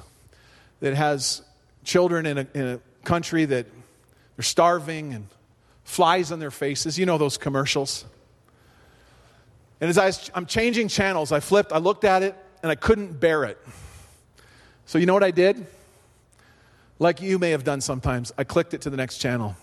that 0.80 0.94
has 0.94 1.42
children 1.84 2.26
in 2.26 2.38
a, 2.38 2.46
in 2.54 2.66
a 2.66 2.80
country 3.04 3.44
that 3.44 3.66
they're 4.36 4.42
starving 4.42 5.14
and 5.14 5.28
flies 5.84 6.32
on 6.32 6.38
their 6.38 6.50
faces. 6.50 6.98
You 6.98 7.06
know 7.06 7.18
those 7.18 7.38
commercials. 7.38 8.04
And 9.80 9.90
as 9.90 9.98
I 9.98 10.06
was, 10.06 10.30
I'm 10.34 10.46
changing 10.46 10.88
channels, 10.88 11.32
I 11.32 11.40
flipped, 11.40 11.72
I 11.72 11.78
looked 11.78 12.04
at 12.04 12.22
it, 12.22 12.34
and 12.62 12.70
I 12.70 12.74
couldn't 12.74 13.20
bear 13.20 13.44
it. 13.44 13.58
So, 14.86 14.98
you 14.98 15.06
know 15.06 15.14
what 15.14 15.24
I 15.24 15.30
did? 15.30 15.66
Like 16.98 17.20
you 17.20 17.38
may 17.38 17.50
have 17.50 17.64
done 17.64 17.80
sometimes, 17.80 18.32
I 18.38 18.44
clicked 18.44 18.72
it 18.74 18.82
to 18.82 18.90
the 18.90 18.96
next 18.96 19.18
channel. 19.18 19.56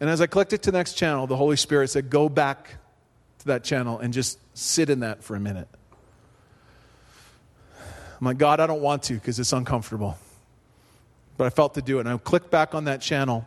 And 0.00 0.08
as 0.08 0.20
I 0.20 0.26
clicked 0.26 0.52
it 0.52 0.62
to 0.62 0.70
the 0.70 0.78
next 0.78 0.94
channel, 0.94 1.26
the 1.26 1.36
Holy 1.36 1.56
Spirit 1.56 1.88
said, 1.88 2.08
Go 2.08 2.28
back 2.28 2.76
to 3.40 3.46
that 3.46 3.64
channel 3.64 3.98
and 3.98 4.12
just 4.12 4.38
sit 4.56 4.88
in 4.88 5.00
that 5.00 5.22
for 5.22 5.36
a 5.36 5.40
minute. 5.40 5.68
I'm 7.78 8.26
like, 8.26 8.38
God, 8.38 8.60
I 8.60 8.66
don't 8.66 8.82
want 8.82 9.02
to 9.04 9.14
because 9.14 9.38
it's 9.38 9.52
uncomfortable. 9.52 10.16
But 11.36 11.46
I 11.46 11.50
felt 11.50 11.74
to 11.74 11.82
do 11.82 11.98
it. 11.98 12.00
And 12.00 12.08
I 12.10 12.16
clicked 12.18 12.50
back 12.50 12.74
on 12.74 12.84
that 12.84 13.00
channel 13.00 13.46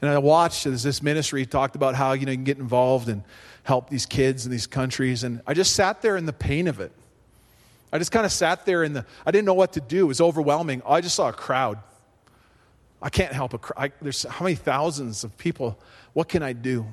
and 0.00 0.10
I 0.10 0.18
watched 0.18 0.66
as 0.66 0.82
this 0.82 1.02
ministry 1.02 1.46
talked 1.46 1.76
about 1.76 1.94
how 1.94 2.12
you 2.12 2.26
know 2.26 2.32
you 2.32 2.36
can 2.36 2.44
get 2.44 2.58
involved 2.58 3.08
and 3.08 3.22
help 3.62 3.88
these 3.88 4.06
kids 4.06 4.44
in 4.44 4.50
these 4.50 4.66
countries. 4.66 5.22
And 5.22 5.40
I 5.46 5.54
just 5.54 5.74
sat 5.74 6.02
there 6.02 6.16
in 6.16 6.26
the 6.26 6.32
pain 6.32 6.66
of 6.66 6.80
it. 6.80 6.92
I 7.92 7.98
just 7.98 8.10
kind 8.10 8.24
of 8.24 8.32
sat 8.32 8.64
there 8.64 8.82
in 8.82 8.94
the, 8.94 9.04
I 9.26 9.30
didn't 9.30 9.44
know 9.44 9.54
what 9.54 9.74
to 9.74 9.80
do. 9.80 10.04
It 10.04 10.08
was 10.08 10.20
overwhelming. 10.20 10.82
I 10.86 11.02
just 11.02 11.14
saw 11.14 11.28
a 11.28 11.32
crowd. 11.32 11.78
I 13.02 13.10
can't 13.10 13.32
help 13.32 13.52
it. 13.54 13.92
There's 14.00 14.22
how 14.22 14.44
many 14.44 14.54
thousands 14.54 15.24
of 15.24 15.36
people. 15.36 15.78
What 16.12 16.28
can 16.28 16.42
I 16.42 16.52
do? 16.52 16.86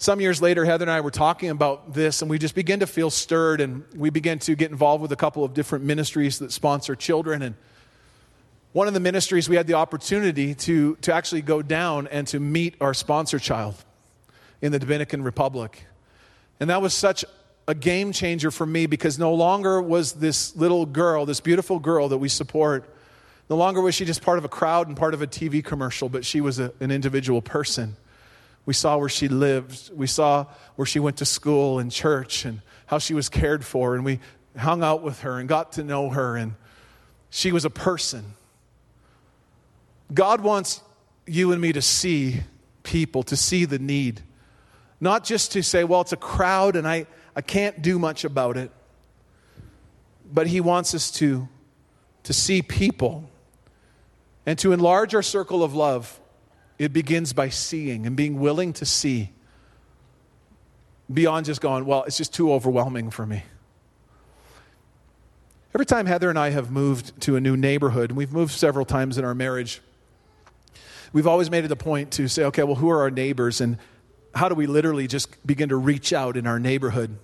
Some 0.00 0.20
years 0.20 0.42
later, 0.42 0.64
Heather 0.64 0.84
and 0.84 0.90
I 0.90 1.00
were 1.00 1.10
talking 1.10 1.50
about 1.50 1.94
this, 1.94 2.22
and 2.22 2.30
we 2.30 2.38
just 2.38 2.54
began 2.54 2.80
to 2.80 2.86
feel 2.86 3.10
stirred, 3.10 3.60
and 3.60 3.84
we 3.96 4.10
began 4.10 4.38
to 4.40 4.54
get 4.54 4.70
involved 4.70 5.02
with 5.02 5.10
a 5.10 5.16
couple 5.16 5.44
of 5.44 5.54
different 5.54 5.84
ministries 5.84 6.38
that 6.38 6.52
sponsor 6.52 6.94
children. 6.94 7.42
And 7.42 7.56
one 8.72 8.86
of 8.86 8.94
the 8.94 9.00
ministries, 9.00 9.48
we 9.48 9.56
had 9.56 9.66
the 9.66 9.74
opportunity 9.74 10.54
to, 10.54 10.96
to 10.96 11.12
actually 11.12 11.42
go 11.42 11.62
down 11.62 12.06
and 12.08 12.26
to 12.28 12.38
meet 12.38 12.76
our 12.80 12.94
sponsor 12.94 13.38
child 13.38 13.74
in 14.60 14.70
the 14.72 14.78
Dominican 14.78 15.22
Republic. 15.22 15.84
And 16.60 16.70
that 16.70 16.82
was 16.82 16.94
such 16.94 17.24
a 17.68 17.74
game 17.74 18.12
changer 18.12 18.50
for 18.50 18.66
me 18.66 18.86
because 18.86 19.18
no 19.18 19.34
longer 19.34 19.80
was 19.80 20.14
this 20.14 20.56
little 20.56 20.86
girl, 20.86 21.26
this 21.26 21.40
beautiful 21.40 21.78
girl 21.78 22.08
that 22.08 22.18
we 22.18 22.28
support, 22.28 22.92
no 23.50 23.56
longer 23.56 23.82
was 23.82 23.94
she 23.94 24.06
just 24.06 24.22
part 24.22 24.38
of 24.38 24.44
a 24.44 24.48
crowd 24.48 24.88
and 24.88 24.96
part 24.96 25.12
of 25.12 25.20
a 25.20 25.26
TV 25.26 25.62
commercial, 25.62 26.08
but 26.08 26.24
she 26.24 26.40
was 26.40 26.58
a, 26.58 26.72
an 26.80 26.90
individual 26.90 27.42
person. 27.42 27.96
We 28.64 28.72
saw 28.72 28.96
where 28.96 29.08
she 29.08 29.28
lived. 29.28 29.90
We 29.94 30.06
saw 30.06 30.46
where 30.76 30.86
she 30.86 30.98
went 30.98 31.18
to 31.18 31.26
school 31.26 31.78
and 31.78 31.92
church 31.92 32.46
and 32.46 32.62
how 32.86 32.98
she 32.98 33.12
was 33.14 33.28
cared 33.28 33.64
for. 33.64 33.94
And 33.94 34.04
we 34.04 34.20
hung 34.56 34.82
out 34.82 35.02
with 35.02 35.20
her 35.20 35.38
and 35.38 35.48
got 35.48 35.72
to 35.72 35.84
know 35.84 36.08
her. 36.08 36.36
And 36.36 36.54
she 37.30 37.52
was 37.52 37.64
a 37.64 37.70
person. 37.70 38.34
God 40.12 40.40
wants 40.40 40.82
you 41.26 41.52
and 41.52 41.60
me 41.60 41.72
to 41.72 41.82
see 41.82 42.40
people, 42.82 43.22
to 43.24 43.36
see 43.36 43.66
the 43.66 43.78
need. 43.78 44.22
Not 45.00 45.24
just 45.24 45.52
to 45.52 45.62
say, 45.62 45.84
well, 45.84 46.00
it's 46.00 46.12
a 46.12 46.16
crowd 46.16 46.76
and 46.76 46.86
I, 46.86 47.06
I 47.36 47.40
can't 47.40 47.80
do 47.82 47.98
much 47.98 48.24
about 48.24 48.56
it. 48.56 48.70
But 50.32 50.46
He 50.46 50.60
wants 50.60 50.94
us 50.94 51.10
to, 51.12 51.48
to 52.24 52.32
see 52.32 52.62
people 52.62 53.30
and 54.44 54.58
to 54.60 54.72
enlarge 54.72 55.14
our 55.14 55.22
circle 55.22 55.62
of 55.62 55.74
love, 55.74 56.18
it 56.78 56.92
begins 56.92 57.32
by 57.32 57.48
seeing 57.48 58.06
and 58.06 58.16
being 58.16 58.40
willing 58.40 58.72
to 58.74 58.86
see 58.86 59.32
beyond 61.12 61.46
just 61.46 61.60
going, 61.60 61.86
well, 61.86 62.04
it's 62.04 62.16
just 62.16 62.34
too 62.34 62.52
overwhelming 62.52 63.10
for 63.10 63.26
me. 63.26 63.42
Every 65.74 65.86
time 65.86 66.06
Heather 66.06 66.30
and 66.30 66.38
I 66.38 66.50
have 66.50 66.70
moved 66.70 67.20
to 67.22 67.36
a 67.36 67.40
new 67.40 67.56
neighborhood, 67.56 68.10
and 68.10 68.16
we've 68.16 68.32
moved 68.32 68.52
several 68.52 68.84
times 68.84 69.18
in 69.18 69.24
our 69.24 69.34
marriage, 69.34 69.80
we've 71.12 71.26
always 71.26 71.50
made 71.50 71.64
it 71.64 71.70
a 71.70 71.76
point 71.76 72.10
to 72.12 72.26
say, 72.28 72.44
okay, 72.44 72.62
well, 72.62 72.76
who 72.76 72.88
are 72.90 73.00
our 73.00 73.10
neighbors? 73.10 73.60
And 73.60 73.78
how 74.38 74.48
do 74.48 74.54
we 74.54 74.68
literally 74.68 75.08
just 75.08 75.44
begin 75.44 75.70
to 75.70 75.76
reach 75.76 76.12
out 76.12 76.36
in 76.36 76.46
our 76.46 76.60
neighborhood? 76.60 77.18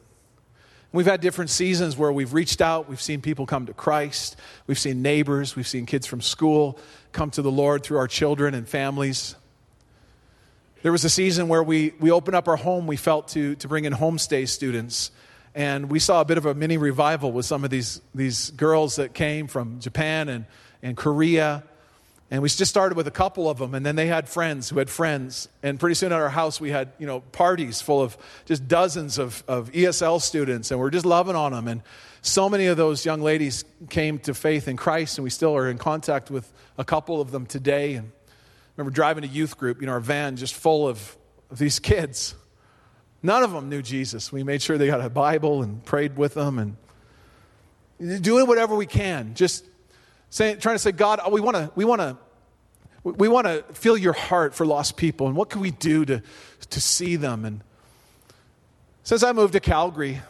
We've 0.91 1.07
had 1.07 1.21
different 1.21 1.51
seasons 1.51 1.97
where 1.97 2.13
we've 2.13 2.33
reached 2.33 2.61
out, 2.61 2.89
we've 2.89 3.01
seen 3.01 3.21
people 3.21 3.47
come 3.47 3.67
to 3.67 3.73
Christ, 3.73 4.37
we've 4.67 4.79
seen 4.79 5.01
neighbors, 5.01 5.55
we've 5.55 5.67
seen 5.67 5.87
kids 5.87 6.09
from 6.09 6.21
school 6.21 6.77
come 7.13 7.31
to 7.31 7.43
the 7.43 7.53
Lord 7.53 7.85
through 7.85 7.99
our 7.99 8.09
children 8.09 8.53
and 8.53 8.69
families. 8.69 9.37
There 10.83 10.91
was 10.91 11.05
a 11.05 11.09
season 11.09 11.47
where 11.47 11.63
we, 11.63 11.95
we 12.01 12.11
opened 12.11 12.35
up 12.35 12.49
our 12.49 12.57
home, 12.57 12.89
we 12.89 12.97
felt 12.97 13.29
to, 13.29 13.55
to 13.57 13.69
bring 13.69 13.85
in 13.85 13.93
homestay 13.93 14.49
students. 14.49 15.13
And 15.55 15.89
we 15.89 16.01
saw 16.01 16.21
a 16.21 16.25
bit 16.25 16.37
of 16.37 16.47
a 16.47 16.55
mini 16.55 16.79
revival 16.79 17.31
with 17.31 17.47
some 17.47 17.63
of 17.63 17.71
these, 17.71 18.01
these 18.13 18.51
girls 18.51 18.97
that 18.97 19.15
came 19.15 19.47
from 19.47 19.79
Japan 19.79 20.29
and, 20.29 20.47
and 20.83 20.97
Korea 20.97 21.63
and 22.31 22.43
we 22.43 22.49
just 22.49 22.71
started 22.71 22.97
with 22.97 23.07
a 23.07 23.13
couple 23.13 23.49
of 23.49 23.59
them, 23.59 23.75
and 23.75 23.85
then 23.85 23.97
they 23.97 24.07
had 24.07 24.29
friends 24.29 24.71
who 24.71 24.79
had 24.79 24.89
friends. 24.89 25.49
And 25.63 25.79
pretty 25.79 25.95
soon 25.95 26.11
at 26.11 26.21
our 26.21 26.31
house, 26.31 26.61
we 26.61 26.71
had, 26.71 26.93
you 26.99 27.07
know, 27.07 27.21
parties 27.21 27.83
full 27.83 28.03
of 28.03 28.17
just 28.47 28.67
dozens 28.67 29.19
of, 29.19 29.45
of 29.47 29.71
ESL 29.73 30.21
students, 30.21 30.71
and 30.71 30.81
we're 30.81 30.91
just 30.91 31.05
loving 31.05 31.37
on 31.37 31.53
them. 31.53 31.69
And 31.69 31.83
so 32.23 32.49
many 32.49 32.67
of 32.67 32.79
those 32.79 33.05
young 33.05 33.21
ladies 33.21 33.65
came 33.91 34.19
to 34.21 34.33
faith 34.33 34.69
in 34.69 34.77
Christ, 34.77 35.19
and 35.19 35.25
we 35.25 35.31
still 35.31 35.55
are 35.55 35.69
in 35.69 35.77
contact 35.77 36.31
with 36.31 36.51
a 36.79 36.85
couple 36.85 37.21
of 37.21 37.31
them 37.31 37.45
today. 37.45 37.95
And 37.95 38.11
I 38.11 38.33
remember 38.79 38.95
driving 38.95 39.25
a 39.25 39.29
youth 39.29 39.59
group, 39.59 39.81
you 39.81 39.87
know, 39.87 39.93
our 39.93 40.01
van 40.01 40.37
just 40.37 40.55
full 40.55 40.89
of, 40.89 41.17
of 41.51 41.59
these 41.59 41.79
kids. 41.79 42.35
None 43.23 43.43
of 43.43 43.53
them 43.53 43.69
knew 43.69 43.83
Jesus. 43.83 44.33
We 44.33 44.43
made 44.43 44.63
sure 44.63 44.79
they 44.79 44.87
got 44.87 45.03
a 45.03 45.11
Bible 45.11 45.63
and 45.63 45.85
prayed 45.85 46.17
with 46.17 46.35
them 46.35 46.59
and 46.59 48.23
doing 48.23 48.47
whatever 48.47 48.75
we 48.75 48.87
can. 48.87 49.35
Just 49.35 49.65
saying, 50.35 50.59
trying 50.59 50.75
to 50.75 50.81
say, 50.81 50.91
God, 50.91 51.21
we 51.31 51.41
want 51.41 51.57
to, 51.57 51.71
we 51.77 51.85
want 51.85 52.01
to, 52.01 52.17
we 53.05 53.29
want 53.29 53.47
to 53.47 53.63
feel 53.73 53.97
your 53.97 54.15
heart 54.15 54.53
for 54.53 54.67
lost 54.67 54.97
people. 54.97 55.29
And 55.29 55.37
what 55.37 55.49
can 55.49 55.61
we 55.61 55.71
do 55.71 56.05
to, 56.07 56.23
to 56.71 56.81
see 56.81 57.15
them? 57.15 57.45
And 57.45 57.61
since 59.05 59.23
I 59.23 59.31
moved 59.31 59.53
to 59.53 59.61
Calgary, 59.61 60.21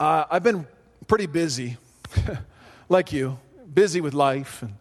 uh, 0.00 0.24
I've 0.30 0.42
been 0.42 0.66
pretty 1.06 1.26
busy, 1.26 1.76
like 2.88 3.12
you, 3.12 3.38
busy 3.74 4.00
with 4.00 4.14
life 4.14 4.62
and 4.62 4.72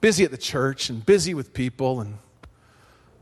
busy 0.00 0.24
at 0.24 0.30
the 0.30 0.38
church 0.38 0.88
and 0.88 1.04
busy 1.04 1.34
with 1.34 1.52
people 1.52 2.00
and 2.00 2.16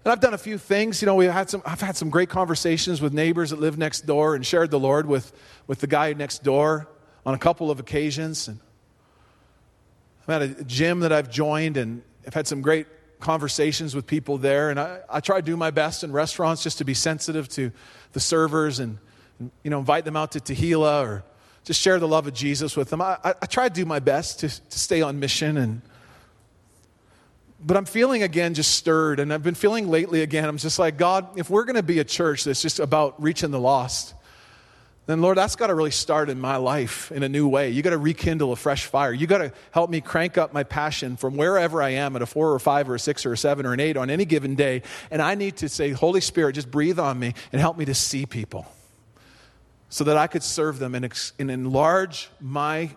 and 0.05 0.11
I've 0.11 0.19
done 0.19 0.35
a 0.35 0.39
few 0.39 0.59
things. 0.59 1.01
You 1.01 1.07
know, 1.07 1.15
we 1.15 1.27
had 1.27 1.49
some, 1.49 1.63
I've 1.65 1.81
had 1.81 1.97
some 1.97 2.11
great 2.11 2.29
conversations 2.29 3.01
with 3.01 3.13
neighbors 3.13 3.51
that 3.51 3.61
live 3.61 3.79
next 3.79 4.01
door 4.01 4.35
and 4.35 4.45
shared 4.45 4.73
the 4.73 4.81
Lord 4.81 5.07
with, 5.07 5.33
with 5.69 5.79
the 5.79 5.87
guy 5.87 6.13
next 6.13 6.43
door 6.43 6.89
on 7.25 7.35
a 7.35 7.39
couple 7.39 7.71
of 7.71 7.79
occasions. 7.79 8.49
And 8.49 8.59
I've 10.29 10.43
at 10.43 10.61
a 10.61 10.65
gym 10.65 11.01
that 11.01 11.13
I've 11.13 11.31
joined 11.31 11.77
and 11.77 12.03
I've 12.27 12.35
had 12.35 12.47
some 12.47 12.63
great 12.63 12.87
conversations 13.21 13.95
with 13.95 14.07
people 14.07 14.39
there. 14.39 14.71
And 14.71 14.79
I, 14.79 15.01
I 15.09 15.21
try 15.21 15.37
to 15.37 15.43
do 15.43 15.57
my 15.57 15.71
best 15.71 16.05
in 16.05 16.13
restaurants 16.13 16.63
just 16.63 16.79
to 16.79 16.85
be 16.85 16.95
sensitive 16.95 17.49
to 17.51 17.73
the 18.13 18.21
servers 18.21 18.79
and, 18.79 18.99
and 19.39 19.51
you 19.63 19.71
know, 19.71 19.79
invite 19.79 20.05
them 20.05 20.17
out 20.17 20.33
to 20.33 20.41
Tehillah 20.41 21.05
or 21.05 21.25
just 21.65 21.81
share 21.81 21.99
the 21.99 22.09
love 22.09 22.27
of 22.27 22.35
Jesus 22.35 22.77
with 22.77 22.91
them. 22.91 23.01
I, 23.01 23.19
I, 23.25 23.35
I 23.43 23.47
try 23.47 23.69
to 23.69 23.75
do 23.75 23.85
my 23.85 23.99
best 23.99 24.41
to, 24.41 24.49
to 24.49 24.79
stay 24.79 25.03
on 25.03 25.19
mission 25.19 25.57
and 25.57 25.83
but 27.65 27.77
I'm 27.77 27.85
feeling 27.85 28.23
again 28.23 28.55
just 28.55 28.75
stirred, 28.75 29.21
and 29.21 29.33
I've 29.33 29.43
been 29.43 29.55
feeling 29.55 29.89
lately 29.89 30.23
again. 30.23 30.49
I'm 30.49 30.57
just 30.57 30.79
like, 30.79 30.97
God, 30.97 31.39
if 31.39 31.49
we're 31.49 31.65
going 31.65 31.77
to 31.77 31.83
be 31.83 32.01
a 32.01 32.05
church 32.05 32.45
that's 32.45 32.61
just 32.61 32.81
about 32.81 33.23
reaching 33.23 33.53
the 33.53 33.61
lost, 33.61 34.15
then 35.07 35.21
Lord, 35.21 35.37
that's 35.37 35.57
got 35.57 35.67
to 35.67 35.75
really 35.75 35.91
start 35.91 36.31
in 36.31 36.41
my 36.41 36.57
life 36.57 37.11
in 37.11 37.25
a 37.25 37.29
new 37.29 37.49
way. 37.49 37.71
You 37.71 37.83
got 37.83 37.91
to 37.91 37.99
rekindle 37.99 38.53
a 38.53 38.57
fresh 38.57 38.87
fire. 38.87 39.13
You 39.13 39.27
got 39.27 39.39
to 39.39 39.53
help 39.73 39.91
me 39.91 40.01
crank 40.01 40.39
up 40.39 40.53
my 40.53 40.63
passion 40.63 41.17
from 41.17 41.37
wherever 41.37 41.83
I 41.83 41.91
am 41.91 42.15
at 42.15 42.23
a 42.23 42.27
four 42.27 42.53
or 42.53 42.59
five 42.61 42.89
or 42.89 42.95
a 42.95 43.01
six 43.01 43.27
or 43.27 43.33
a 43.33 43.37
seven 43.37 43.67
or 43.67 43.73
an 43.73 43.81
eight 43.81 43.97
on 43.97 44.11
any 44.11 44.25
given 44.25 44.55
day. 44.55 44.83
And 45.11 45.21
I 45.21 45.35
need 45.35 45.57
to 45.57 45.69
say, 45.69 45.91
Holy 45.91 46.21
Spirit, 46.21 46.53
just 46.53 46.71
breathe 46.71 47.01
on 47.01 47.19
me 47.19 47.35
and 47.53 47.61
help 47.61 47.77
me 47.77 47.85
to 47.87 47.95
see 47.95 48.27
people 48.27 48.65
so 49.89 50.05
that 50.05 50.17
I 50.17 50.29
could 50.29 50.45
serve 50.45 50.79
them 50.79 50.95
and, 50.95 51.13
and 51.39 51.51
enlarge 51.51 52.31
my 52.41 52.91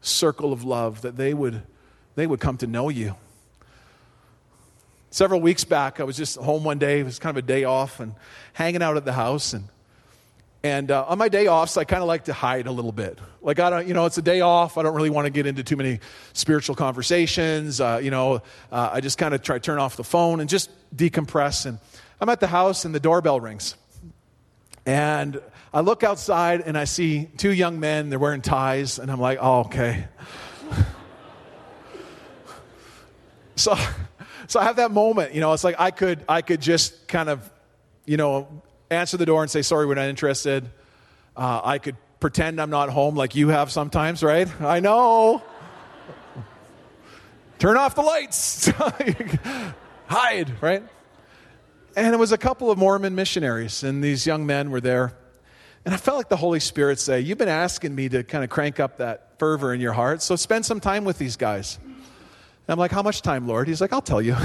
circle 0.00 0.54
of 0.54 0.64
love 0.64 1.02
that 1.02 1.16
they 1.16 1.34
would, 1.34 1.62
they 2.14 2.26
would 2.26 2.40
come 2.40 2.56
to 2.58 2.66
know 2.66 2.88
you. 2.88 3.16
Several 5.10 5.42
weeks 5.42 5.64
back, 5.64 6.00
I 6.00 6.04
was 6.04 6.16
just 6.16 6.38
home 6.38 6.64
one 6.64 6.78
day. 6.78 7.00
It 7.00 7.04
was 7.04 7.18
kind 7.18 7.36
of 7.36 7.44
a 7.44 7.46
day 7.46 7.64
off 7.64 8.00
and 8.00 8.14
hanging 8.54 8.82
out 8.82 8.96
at 8.96 9.04
the 9.04 9.12
house. 9.12 9.52
And, 9.52 9.64
and 10.62 10.90
uh, 10.90 11.06
on 11.08 11.18
my 11.18 11.28
day 11.28 11.46
offs, 11.46 11.76
I 11.76 11.84
kind 11.84 12.02
of 12.02 12.08
like 12.08 12.24
to 12.24 12.32
hide 12.32 12.66
a 12.66 12.72
little 12.72 12.92
bit. 12.92 13.18
Like, 13.40 13.58
I 13.58 13.70
don't, 13.70 13.88
you 13.88 13.94
know, 13.94 14.06
it's 14.06 14.18
a 14.18 14.22
day 14.22 14.42
off. 14.42 14.76
I 14.76 14.82
don't 14.82 14.94
really 14.94 15.10
want 15.10 15.24
to 15.26 15.30
get 15.30 15.46
into 15.46 15.62
too 15.62 15.76
many 15.76 16.00
spiritual 16.34 16.74
conversations. 16.74 17.80
Uh, 17.80 18.00
you 18.02 18.10
know, 18.10 18.42
uh, 18.70 18.90
I 18.92 19.00
just 19.00 19.16
kind 19.16 19.32
of 19.34 19.42
try 19.42 19.56
to 19.56 19.60
turn 19.60 19.78
off 19.78 19.96
the 19.96 20.04
phone 20.04 20.40
and 20.40 20.50
just 20.50 20.70
decompress. 20.94 21.64
And 21.64 21.78
I'm 22.20 22.28
at 22.28 22.40
the 22.40 22.46
house 22.46 22.84
and 22.84 22.94
the 22.94 23.00
doorbell 23.00 23.40
rings. 23.40 23.74
And 24.84 25.40
I 25.72 25.80
look 25.80 26.02
outside 26.02 26.60
and 26.62 26.76
I 26.76 26.84
see 26.84 27.28
two 27.36 27.52
young 27.52 27.80
men. 27.80 28.10
They're 28.10 28.18
wearing 28.18 28.42
ties. 28.42 28.98
And 28.98 29.10
I'm 29.10 29.20
like, 29.20 29.38
oh, 29.40 29.60
okay. 29.60 30.08
so 33.56 33.76
so 34.50 34.58
I 34.58 34.64
have 34.64 34.76
that 34.76 34.90
moment, 34.90 35.32
you 35.32 35.40
know, 35.40 35.52
it's 35.52 35.62
like 35.62 35.76
I 35.78 35.92
could, 35.92 36.24
I 36.28 36.42
could 36.42 36.60
just 36.60 37.06
kind 37.06 37.28
of, 37.28 37.48
you 38.04 38.16
know, 38.16 38.48
answer 38.90 39.16
the 39.16 39.26
door 39.26 39.42
and 39.42 39.50
say, 39.50 39.62
sorry, 39.62 39.86
we're 39.86 39.94
not 39.94 40.08
interested. 40.08 40.68
Uh, 41.36 41.60
I 41.62 41.78
could 41.78 41.96
pretend 42.18 42.60
I'm 42.60 42.70
not 42.70 42.90
home 42.90 43.16
like 43.16 43.34
you 43.34 43.48
have 43.48 43.70
sometimes, 43.70 44.22
right? 44.22 44.48
I 44.60 44.80
know. 44.80 45.42
Turn 47.58 47.76
off 47.76 47.94
the 47.94 48.02
lights. 48.02 48.66
Hide, 50.06 50.62
right? 50.62 50.82
And 51.96 52.14
it 52.14 52.18
was 52.18 52.32
a 52.32 52.38
couple 52.38 52.70
of 52.70 52.78
Mormon 52.78 53.14
missionaries, 53.14 53.82
and 53.82 54.02
these 54.02 54.26
young 54.26 54.46
men 54.46 54.70
were 54.70 54.80
there. 54.80 55.14
And 55.84 55.94
I 55.94 55.96
felt 55.96 56.16
like 56.18 56.28
the 56.28 56.36
Holy 56.36 56.60
Spirit 56.60 56.98
say, 56.98 57.20
You've 57.20 57.38
been 57.38 57.48
asking 57.48 57.94
me 57.94 58.08
to 58.10 58.22
kind 58.22 58.44
of 58.44 58.50
crank 58.50 58.80
up 58.80 58.98
that 58.98 59.38
fervor 59.38 59.72
in 59.72 59.80
your 59.80 59.92
heart, 59.92 60.22
so 60.22 60.36
spend 60.36 60.66
some 60.66 60.80
time 60.80 61.04
with 61.04 61.18
these 61.18 61.36
guys. 61.36 61.78
I'm 62.68 62.78
like, 62.78 62.92
How 62.92 63.02
much 63.02 63.22
time, 63.22 63.48
Lord? 63.48 63.66
He's 63.66 63.80
like, 63.80 63.92
I'll 63.92 64.02
tell 64.02 64.22
you. 64.22 64.36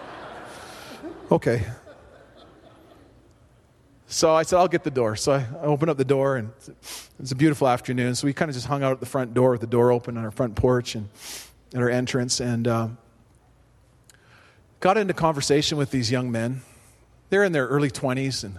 okay. 1.32 1.64
So 4.10 4.32
I 4.32 4.42
said, 4.42 4.58
I'll 4.58 4.68
get 4.68 4.84
the 4.84 4.90
door. 4.90 5.16
So 5.16 5.32
I 5.32 5.46
opened 5.62 5.90
up 5.90 5.98
the 5.98 6.04
door, 6.04 6.36
and 6.36 6.50
it 6.66 6.74
was 7.20 7.30
a 7.30 7.36
beautiful 7.36 7.68
afternoon. 7.68 8.14
So 8.14 8.26
we 8.26 8.32
kind 8.32 8.48
of 8.48 8.54
just 8.54 8.66
hung 8.66 8.82
out 8.82 8.92
at 8.92 9.00
the 9.00 9.06
front 9.06 9.34
door 9.34 9.52
with 9.52 9.60
the 9.60 9.66
door 9.66 9.92
open 9.92 10.16
on 10.16 10.24
our 10.24 10.30
front 10.30 10.56
porch 10.56 10.94
and 10.94 11.10
at 11.74 11.82
our 11.82 11.90
entrance, 11.90 12.40
and 12.40 12.66
um, 12.66 12.98
got 14.80 14.96
into 14.96 15.12
conversation 15.12 15.76
with 15.76 15.90
these 15.90 16.10
young 16.10 16.30
men. 16.30 16.62
They're 17.28 17.44
in 17.44 17.52
their 17.52 17.66
early 17.66 17.90
20s, 17.90 18.44
and 18.44 18.58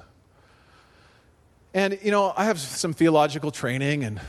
and 1.74 2.00
you 2.04 2.12
know, 2.12 2.32
I 2.38 2.46
have 2.46 2.60
some 2.60 2.94
theological 2.94 3.50
training, 3.50 4.04
and 4.04 4.22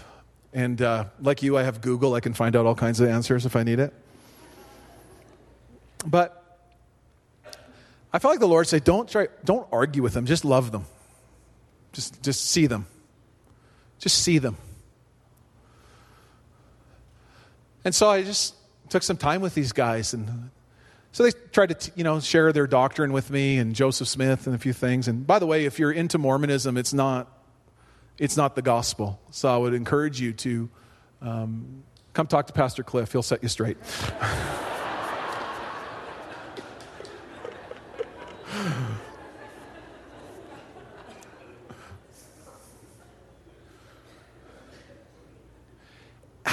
and 0.55 0.81
uh, 0.81 1.05
like 1.21 1.43
you, 1.43 1.59
I 1.59 1.65
have 1.65 1.83
Google. 1.83 2.15
I 2.15 2.21
can 2.21 2.33
find 2.33 2.57
out 2.57 2.65
all 2.65 2.75
kinds 2.75 2.99
of 2.99 3.11
answers 3.11 3.45
if 3.45 3.57
I 3.57 3.63
need 3.63 3.79
it. 3.79 3.93
But 6.07 6.41
I 8.11 8.19
felt 8.19 8.33
like 8.33 8.41
the 8.41 8.49
Lord 8.49 8.67
said, 8.67 8.85
don't, 8.85 9.09
try, 9.09 9.29
don't 9.45 9.67
argue 9.71 10.03
with 10.03 10.15
them, 10.15 10.25
just 10.25 10.45
love 10.45 10.73
them. 10.73 10.87
Just, 11.92 12.22
just 12.22 12.44
see 12.44 12.66
them. 12.66 12.87
Just 13.98 14.22
see 14.22 14.38
them. 14.38 14.57
And 17.85 17.94
so 17.94 18.09
I 18.09 18.22
just 18.22 18.55
took 18.88 19.03
some 19.03 19.16
time 19.16 19.40
with 19.40 19.55
these 19.55 19.72
guys. 19.72 20.12
And 20.12 20.50
so 21.12 21.22
they 21.22 21.33
tried 21.53 21.79
to, 21.79 21.92
you 21.94 22.05
know, 22.05 22.20
share 22.20 22.53
their 22.53 22.66
doctrine 22.66 23.12
with 23.12 23.31
me 23.31 23.59
and 23.59 23.74
Joseph 23.74 24.09
Smith 24.09 24.46
and 24.46 24.55
a 24.55 24.59
few 24.59 24.72
things. 24.72 25.09
And 25.09 25.26
by 25.26 25.38
the 25.38 25.46
way, 25.46 25.64
if 25.64 25.79
you're 25.79 25.92
into 25.92 26.18
Mormonism, 26.18 26.76
it's 26.76 26.92
not, 26.92 27.29
it's 28.18 28.37
not 28.37 28.55
the 28.55 28.62
gospel. 28.62 29.20
So 29.31 29.53
I 29.53 29.57
would 29.57 29.74
encourage 29.74 30.20
you 30.20 30.33
to 30.35 30.70
um, 31.22 31.83
come 32.12 32.26
talk 32.26 32.46
to 32.48 32.53
Pastor 32.53 32.83
Cliff. 32.83 33.12
He'll 33.12 33.22
set 33.22 33.42
you 33.42 33.48
straight. 33.48 33.79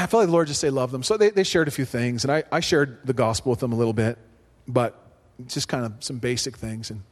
I 0.07 0.09
felt 0.09 0.21
like 0.21 0.27
the 0.27 0.33
Lord 0.33 0.47
just 0.47 0.61
say, 0.61 0.69
love 0.69 0.91
them. 0.91 1.03
So 1.03 1.17
they, 1.17 1.31
they 1.31 1.43
shared 1.43 1.67
a 1.67 1.71
few 1.71 1.83
things, 1.83 2.23
and 2.23 2.31
I, 2.31 2.45
I 2.49 2.61
shared 2.61 2.99
the 3.03 3.11
gospel 3.11 3.49
with 3.49 3.59
them 3.59 3.73
a 3.73 3.75
little 3.75 3.91
bit, 3.91 4.17
but 4.65 4.97
just 5.47 5.67
kind 5.67 5.83
of 5.83 5.95
some 5.99 6.17
basic 6.19 6.55
things. 6.55 6.91
And, 6.91 7.03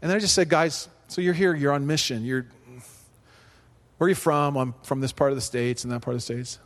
and 0.00 0.10
then 0.10 0.16
I 0.16 0.18
just 0.18 0.34
said, 0.34 0.48
guys, 0.48 0.88
so 1.08 1.20
you're 1.20 1.34
here, 1.34 1.54
you're 1.54 1.74
on 1.74 1.86
mission. 1.86 2.24
You're, 2.24 2.46
where 3.98 4.06
are 4.06 4.08
you 4.08 4.14
from? 4.14 4.56
I'm 4.56 4.74
from 4.82 5.02
this 5.02 5.12
part 5.12 5.30
of 5.30 5.36
the 5.36 5.42
States 5.42 5.84
and 5.84 5.92
that 5.92 6.00
part 6.00 6.14
of 6.14 6.20
the 6.20 6.24
States. 6.24 6.58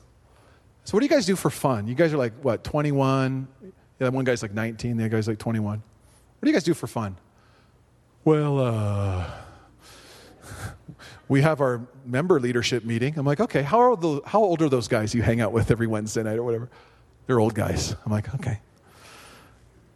So 0.85 0.92
what 0.96 1.01
do 1.01 1.07
you 1.07 1.11
guys 1.11 1.27
do 1.27 1.35
for 1.35 1.51
fun? 1.51 1.88
You 1.88 1.96
guys 1.96 2.12
are 2.12 2.16
like, 2.16 2.35
what, 2.42 2.62
21? 2.62 3.49
Yeah, 3.99 4.11
one 4.11 4.25
guy's 4.25 4.40
like 4.40 4.55
19, 4.55 4.99
the 4.99 5.03
other 5.03 5.16
guy's 5.16 5.27
like 5.27 5.38
21. 5.38 5.79
What 5.79 5.83
do 6.42 6.49
you 6.49 6.55
guys 6.55 6.62
do 6.62 6.75
for 6.75 6.87
fun? 6.87 7.16
Well, 8.25 8.61
uh, 8.61 9.31
we 11.29 11.43
have 11.43 11.61
our 11.61 11.87
member 12.05 12.39
leadership 12.41 12.85
meeting. 12.85 13.19
I'm 13.19 13.27
like, 13.27 13.41
okay, 13.41 13.62
how, 13.62 13.79
are 13.79 13.97
the, 13.97 14.21
how 14.27 14.41
old 14.41 14.62
are 14.62 14.69
those 14.69 14.89
guys 14.89 15.15
you 15.15 15.23
hang 15.23 15.41
out 15.41 15.53
with 15.53 15.71
every 15.71 15.87
Wednesday 15.87 16.23
night 16.23 16.39
or 16.39 16.45
whatever? 16.45 16.71
They're 17.27 17.41
old 17.41 17.55
guys. 17.55 17.97
I'm 18.05 18.12
like, 18.12 18.33
okay. 18.37 18.61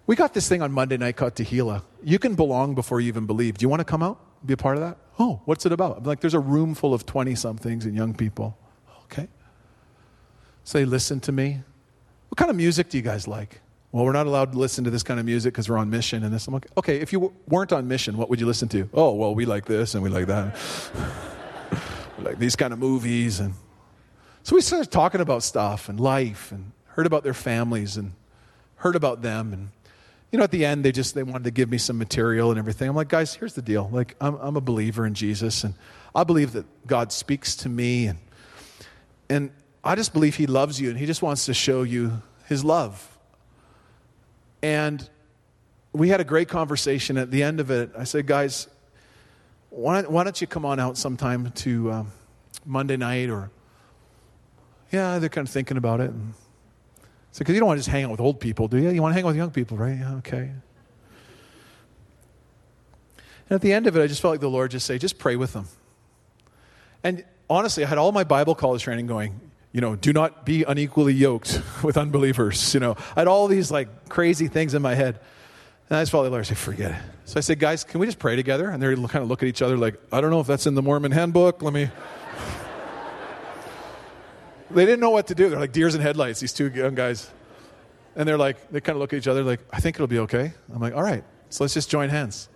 We 0.07 0.17
got 0.17 0.35
this 0.35 0.49
thing 0.49 0.61
on 0.61 0.73
Monday 0.73 0.97
night 0.97 1.17
called 1.17 1.35
Tehillah. 1.35 1.83
You 2.03 2.19
can 2.19 2.35
belong 2.35 2.75
before 2.75 3.01
you 3.01 3.07
even 3.09 3.27
believe. 3.27 3.59
Do 3.59 3.65
you 3.65 3.69
want 3.69 3.81
to 3.81 3.85
come 3.85 4.03
out? 4.03 4.19
Be 4.45 4.55
a 4.55 4.57
part 4.57 4.77
of 4.77 4.83
that? 4.83 4.97
Oh, 5.19 5.41
what's 5.45 5.67
it 5.67 5.73
about? 5.73 5.99
I'm 5.99 6.05
like, 6.05 6.21
there's 6.21 6.35
a 6.35 6.41
room 6.41 6.75
full 6.75 6.95
of 6.95 7.07
20 7.07 7.35
somethings 7.37 7.85
and 7.85 7.95
young 7.95 8.15
people. 8.15 8.59
Okay. 9.05 9.29
So 10.65 10.81
listen 10.81 11.21
to 11.21 11.33
me. 11.33 11.61
What 12.29 12.39
kind 12.39 12.51
of 12.51 12.57
music 12.57 12.89
do 12.89 12.97
you 12.97 13.03
guys 13.03 13.29
like? 13.29 13.61
Well, 13.93 14.05
we're 14.05 14.13
not 14.13 14.29
allowed 14.29 14.53
to 14.53 14.59
listen 14.59 14.85
to 14.85 14.91
this 14.91 15.03
kind 15.03 15.19
of 15.19 15.27
music 15.27 15.53
because 15.53 15.69
we're 15.69 15.79
on 15.79 15.91
mission 15.91 16.23
and 16.23 16.33
this. 16.33 16.47
I'm 16.47 16.55
like, 16.55 16.69
okay, 16.79 17.01
if 17.01 17.13
you 17.13 17.35
weren't 17.49 17.73
on 17.73 17.89
mission, 17.89 18.17
what 18.17 18.31
would 18.31 18.39
you 18.39 18.47
listen 18.47 18.69
to? 18.69 18.89
Oh, 18.95 19.15
well, 19.15 19.35
we 19.35 19.47
like 19.47 19.65
this 19.65 19.95
and 19.95 20.03
we 20.03 20.11
like 20.11 20.27
that. 20.27 20.57
we 22.19 22.25
like 22.25 22.39
these 22.39 22.55
kind 22.55 22.73
of 22.73 22.79
movies. 22.79 23.41
And 23.41 23.55
so 24.45 24.55
we 24.55 24.63
started 24.63 24.93
talking 24.93 25.21
about 25.21 25.43
stuff 25.43 25.89
and 25.89 25.99
life 25.99 26.53
and 26.53 26.71
heard 26.87 27.05
about 27.05 27.25
their 27.25 27.35
families 27.35 27.97
and 27.97 28.13
heard 28.77 28.95
about 28.95 29.23
them. 29.23 29.53
And, 29.53 29.71
you 30.31 30.39
know, 30.39 30.45
at 30.45 30.53
the 30.53 30.65
end, 30.65 30.85
they 30.85 30.93
just, 30.93 31.17
they 31.17 31.25
wanted 31.25 31.45
to 31.45 31.51
give 31.51 31.69
me 31.69 31.79
some 31.79 31.99
material 31.99 32.51
and 32.51 32.61
everything. 32.61 32.89
I'm 32.89 32.95
like, 32.95 33.09
guys, 33.09 33.35
here's 33.35 33.55
the 33.55 33.63
deal. 33.63 33.91
Like, 33.93 34.15
I'm, 34.21 34.37
I'm 34.37 34.57
a 34.57 34.61
believer 34.61 35.05
in 35.05 35.15
Jesus 35.15 35.65
and 35.65 35.75
I 36.15 36.23
believe 36.23 36.53
that 36.53 36.87
God 36.87 37.11
speaks 37.11 37.57
to 37.57 37.69
me 37.69 38.07
and, 38.07 38.21
and 39.29 39.51
I 39.83 39.97
just 39.97 40.13
believe 40.13 40.37
he 40.37 40.47
loves 40.47 40.81
you 40.81 40.91
and 40.91 40.99
he 40.99 41.07
just 41.07 41.23
wants 41.23 41.47
to 41.47 41.55
show 41.55 41.83
you 41.83 42.23
his 42.47 42.65
love 42.65 43.10
and 44.63 45.09
we 45.93 46.09
had 46.09 46.21
a 46.21 46.25
great 46.25 46.49
conversation. 46.49 47.17
At 47.17 47.31
the 47.31 47.43
end 47.43 47.61
of 47.61 47.71
it, 47.71 47.91
I 47.97 48.05
said, 48.05 48.27
guys, 48.27 48.69
why 49.71 50.03
don't, 50.03 50.11
why 50.11 50.25
don't 50.25 50.41
you 50.41 50.47
come 50.47 50.65
on 50.65 50.79
out 50.81 50.97
sometime 50.97 51.51
to 51.53 51.93
um, 51.93 52.13
Monday 52.65 52.97
night 52.97 53.31
or, 53.31 53.51
yeah, 54.93 55.19
they're 55.19 55.29
kind 55.29 55.47
of 55.47 55.53
thinking 55.53 55.77
about 55.77 56.01
it. 56.01 56.11
And 56.11 56.35
so, 57.33 57.41
because 57.41 57.55
you 57.55 57.61
don't 57.61 57.69
want 57.69 57.79
to 57.79 57.81
just 57.81 57.91
hang 57.91 58.05
out 58.05 58.11
with 58.11 58.21
old 58.21 58.41
people, 58.41 58.69
do 58.69 58.77
you? 58.77 58.91
You 58.91 59.03
want 59.03 59.13
to 59.13 59.15
hang 59.15 59.25
out 59.25 59.29
with 59.29 59.37
young 59.37 59.51
people, 59.51 59.77
right? 59.77 59.97
Yeah, 59.99 60.15
okay. 60.17 60.51
And 63.49 63.57
at 63.57 63.61
the 63.61 63.73
end 63.73 63.87
of 63.87 63.97
it, 63.97 64.03
I 64.03 64.07
just 64.07 64.21
felt 64.21 64.33
like 64.33 64.41
the 64.41 64.51
Lord 64.51 64.71
just 64.71 64.87
say, 64.87 64.99
just 64.99 65.19
pray 65.19 65.37
with 65.37 65.53
them. 65.53 65.67
And 67.03 67.25
honestly, 67.49 67.85
I 67.85 67.89
had 67.89 67.99
all 67.99 68.13
my 68.13 68.25
Bible 68.25 68.55
college 68.55 68.83
training 68.83 69.07
going, 69.07 69.41
you 69.73 69.81
know, 69.81 69.95
do 69.97 70.13
not 70.13 70.45
be 70.45 70.65
unequally 70.65 71.15
yoked 71.15 71.63
with 71.83 71.97
unbelievers. 71.97 72.75
You 72.75 72.81
know, 72.81 72.97
I 73.17 73.21
had 73.21 73.29
all 73.29 73.47
these 73.47 73.71
like 73.71 74.09
crazy 74.09 74.49
things 74.49 74.75
in 74.75 74.83
my 74.83 74.95
head. 74.95 75.21
And 75.89 75.97
I 75.97 76.03
just 76.03 76.13
felt 76.13 76.25
the 76.25 76.31
Lord 76.31 76.47
say, 76.47 76.55
forget 76.55 76.93
it. 76.93 77.03
So 77.25 77.39
I 77.39 77.41
said, 77.41 77.59
guys, 77.59 77.83
can 77.83 78.01
we 78.01 78.07
just 78.07 78.19
pray 78.19 78.37
together? 78.37 78.71
And 78.71 78.83
they 78.83 78.95
kind 78.95 79.17
of 79.17 79.29
look 79.29 79.43
at 79.43 79.49
each 79.49 79.61
other 79.63 79.77
like, 79.77 80.01
I 80.13 80.21
don't 80.21 80.31
know 80.31 80.41
if 80.41 80.47
that's 80.47 80.67
in 80.67 80.75
the 80.75 80.83
Mormon 80.83 81.11
handbook. 81.11 81.63
Let 81.63 81.73
me. 81.73 81.91
they 84.71 84.85
didn't 84.85 85.01
know 85.01 85.11
what 85.11 85.27
to 85.29 85.35
do. 85.35 85.51
They're 85.51 85.59
like 85.59 85.73
deers 85.73 85.97
in 85.97 86.01
headlights, 86.01 86.41
these 86.41 86.53
two 86.53 86.69
young 86.69 86.95
guys. 86.95 87.29
And 88.15 88.29
they're 88.29 88.39
like, 88.39 88.71
they 88.71 88.81
kind 88.81 88.97
of 88.97 89.01
look 89.01 89.13
at 89.13 89.17
each 89.17 89.29
other 89.29 89.43
like, 89.43 89.61
I 89.73 89.81
think 89.81 89.97
it'll 89.97 90.07
be 90.07 90.21
okay. 90.21 90.53
I'm 90.73 90.81
like, 90.81 90.95
all 90.95 91.03
right, 91.03 91.25
so 91.49 91.65
let's 91.65 91.75
just 91.75 91.91
join 91.91 92.09
hands. 92.09 92.49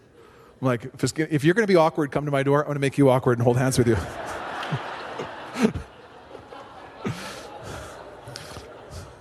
I'm 0.61 0.67
like, 0.67 0.85
if, 0.85 1.19
if 1.19 1.45
you're 1.45 1.55
going 1.55 1.67
to 1.67 1.73
be 1.73 1.77
awkward, 1.77 2.13
come 2.13 2.25
to 2.25 2.31
my 2.31 2.43
door. 2.43 2.61
I'm 2.61 2.67
going 2.67 2.77
to 2.77 2.81
make 2.81 2.99
you 2.99 3.11
awkward 3.11 3.39
and 3.39 3.45
hold 3.45 3.57
hands 3.57 3.79
with 3.79 3.89
you. 3.89 3.97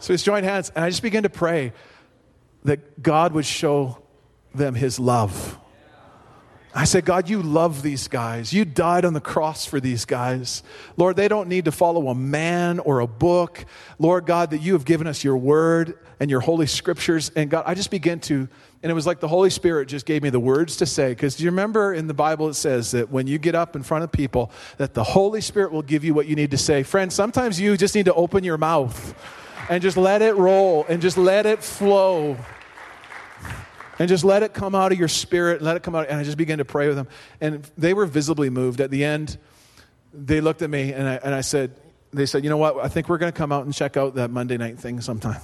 so 0.04 0.12
he's 0.12 0.22
joined 0.22 0.46
hands, 0.46 0.70
and 0.76 0.84
I 0.84 0.90
just 0.90 1.02
began 1.02 1.24
to 1.24 1.30
pray 1.30 1.72
that 2.66 3.02
God 3.02 3.32
would 3.32 3.46
show 3.46 4.00
them 4.54 4.76
his 4.76 5.00
love. 5.00 5.58
I 6.76 6.84
said, 6.84 7.06
God, 7.06 7.30
you 7.30 7.42
love 7.42 7.82
these 7.84 8.10
guys. 8.10 8.52
You 8.52 8.66
died 8.66 9.06
on 9.06 9.14
the 9.14 9.22
cross 9.22 9.66
for 9.66 9.80
these 9.80 10.04
guys. 10.04 10.62
Lord, 10.98 11.16
they 11.16 11.30
don't 11.30 11.48
need 11.48 11.66
to 11.66 11.72
follow 11.72 12.10
a 12.10 12.16
man 12.16 12.80
or 12.80 13.00
a 13.00 13.08
book. 13.08 13.64
Lord 13.98 14.26
God, 14.26 14.50
that 14.50 14.58
you 14.58 14.74
have 14.74 14.84
given 14.84 15.08
us 15.08 15.24
your 15.24 15.38
word 15.38 15.98
and 16.20 16.30
your 16.30 16.42
holy 16.42 16.68
scriptures. 16.68 17.32
And 17.34 17.50
God, 17.50 17.64
I 17.66 17.74
just 17.74 17.90
began 17.90 18.20
to, 18.22 18.50
and 18.82 18.92
it 18.92 18.94
was 18.94 19.08
like 19.08 19.22
the 19.22 19.30
Holy 19.30 19.52
Spirit 19.52 19.88
just 19.88 20.06
gave 20.06 20.22
me 20.22 20.32
the 20.32 20.40
words 20.40 20.76
to 20.78 20.86
say. 20.86 21.12
Because 21.12 21.38
do 21.38 21.46
you 21.46 21.50
remember 21.50 21.94
in 21.94 22.08
the 22.08 22.14
Bible 22.14 22.50
it 22.50 22.56
says 22.56 22.92
that 22.92 23.10
when 23.10 23.26
you 23.26 23.38
get 23.38 23.56
up 23.56 23.78
in 23.78 23.84
front 23.84 24.04
of 24.04 24.12
people, 24.12 24.52
that 24.76 24.96
the 24.96 25.04
Holy 25.06 25.40
Spirit 25.40 25.72
will 25.72 25.82
give 25.82 26.04
you 26.04 26.14
what 26.14 26.28
you 26.28 26.36
need 26.36 26.52
to 26.52 26.58
say. 26.58 26.84
Friends, 26.84 27.16
sometimes 27.16 27.58
you 27.58 27.78
just 27.78 27.96
need 27.96 28.06
to 28.06 28.14
open 28.16 28.44
your 28.44 28.58
mouth 28.58 29.16
and 29.70 29.82
just 29.82 29.98
let 29.98 30.22
it 30.22 30.36
roll 30.36 30.86
and 30.88 31.02
just 31.02 31.18
let 31.18 31.46
it 31.46 31.64
flow. 31.64 32.38
And 34.00 34.10
just 34.10 34.24
let 34.24 34.42
it 34.44 34.54
come 34.54 34.74
out 34.74 34.92
of 34.92 34.98
your 34.98 35.08
spirit 35.08 35.58
and 35.58 35.66
let 35.66 35.78
it 35.78 35.84
come 35.84 35.94
out 35.94 36.10
and 36.10 36.20
i 36.20 36.24
just 36.24 36.38
began 36.38 36.58
to 36.58 36.66
pray 36.66 36.88
with 36.88 36.96
them. 36.96 37.08
And 37.40 37.64
they 37.78 37.94
were 37.94 38.06
visibly 38.06 38.50
moved. 38.50 38.82
At 38.82 38.92
the 38.92 39.04
end 39.04 39.38
they 40.14 40.42
looked 40.42 40.62
at 40.62 40.70
me 40.70 40.94
and 40.94 41.08
i, 41.08 41.16
and 41.16 41.34
I 41.34 41.42
said 41.42 41.76
they 42.12 42.26
said 42.26 42.44
you 42.44 42.50
know 42.50 42.58
what? 42.58 42.78
I 42.78 42.88
think 42.88 43.08
we're 43.08 43.20
going 43.20 43.32
to 43.32 43.38
come 43.38 43.52
out 43.52 43.66
and 43.66 43.74
check 43.74 43.96
out 43.96 44.16
that 44.16 44.32
monday 44.32 44.58
night 44.58 44.80
thing 44.80 45.00
sometime. 45.00 45.42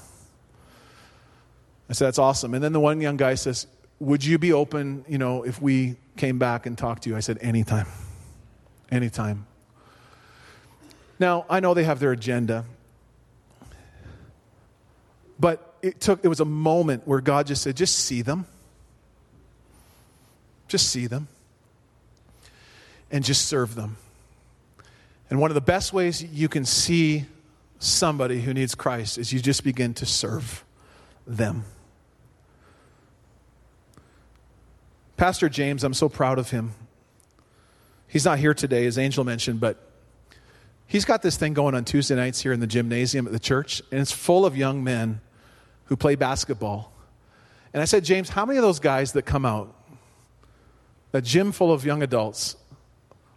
I 1.90 1.94
said 1.94 2.08
that's 2.08 2.20
awesome. 2.20 2.54
And 2.54 2.64
then 2.64 2.74
the 2.74 2.80
one 2.80 3.02
young 3.02 3.18
guy 3.18 3.36
says 3.36 3.68
would 4.00 4.24
you 4.26 4.40
be 4.40 4.52
open 4.52 5.06
you 5.08 5.20
know 5.20 5.44
if 5.44 5.62
we 5.62 5.98
came 6.18 6.40
back 6.40 6.66
and 6.66 6.78
talked 6.78 7.04
to 7.04 7.10
you? 7.10 7.16
I 7.16 7.20
said 7.20 7.38
anytime. 7.42 7.88
Anytime. 8.92 9.46
Now 11.20 11.46
i 11.50 11.60
know 11.60 11.76
they 11.76 11.84
have 11.84 12.00
their 12.00 12.12
agenda 12.12 12.66
but 15.40 15.76
it 15.82 16.02
took, 16.02 16.24
it 16.24 16.28
was 16.28 16.40
a 16.40 16.46
moment 16.46 17.08
where 17.08 17.22
God 17.22 17.48
just 17.48 17.64
said, 17.64 17.78
just 17.78 17.98
see 17.98 18.22
them. 18.22 18.46
Just 20.68 20.90
see 20.90 21.08
them. 21.08 21.28
And 23.10 23.24
just 23.24 23.46
serve 23.46 23.76
them. 23.76 23.98
And 25.30 25.40
one 25.40 25.50
of 25.50 25.56
the 25.56 25.62
best 25.62 25.94
ways 25.94 26.22
you 26.24 26.50
can 26.50 26.66
see 26.66 27.26
somebody 27.80 28.42
who 28.42 28.54
needs 28.54 28.76
Christ 28.76 29.18
is 29.18 29.32
you 29.32 29.40
just 29.40 29.64
begin 29.64 29.94
to 29.96 30.06
serve 30.06 30.66
them. 31.26 31.64
Pastor 35.16 35.50
James, 35.50 35.84
I'm 35.84 35.94
so 35.94 36.10
proud 36.10 36.40
of 36.40 36.52
him. 36.52 36.74
He's 38.08 38.26
not 38.26 38.40
here 38.40 38.54
today, 38.54 38.86
as 38.86 38.98
Angel 38.98 39.24
mentioned, 39.24 39.60
but 39.60 39.78
he's 40.88 41.06
got 41.06 41.22
this 41.22 41.38
thing 41.38 41.54
going 41.54 41.76
on 41.76 41.86
Tuesday 41.86 42.16
nights 42.16 42.42
here 42.42 42.52
in 42.52 42.60
the 42.60 42.68
gymnasium 42.68 43.28
at 43.28 43.34
the 43.34 43.40
church, 43.40 43.82
and 43.92 44.00
it's 44.02 44.12
full 44.12 44.46
of 44.46 44.58
young 44.58 44.84
men 44.84 45.22
who 45.90 45.98
play 45.98 46.16
basketball. 46.16 46.94
And 47.74 47.82
I 47.82 47.86
said, 47.86 48.06
James, 48.06 48.30
how 48.30 48.46
many 48.46 48.58
of 48.58 48.64
those 48.64 48.80
guys 48.80 49.12
that 49.14 49.24
come 49.24 49.46
out, 49.46 49.76
that 51.12 51.24
gym 51.24 51.52
full 51.52 51.74
of 51.74 51.86
young 51.86 52.02
adults, 52.02 52.56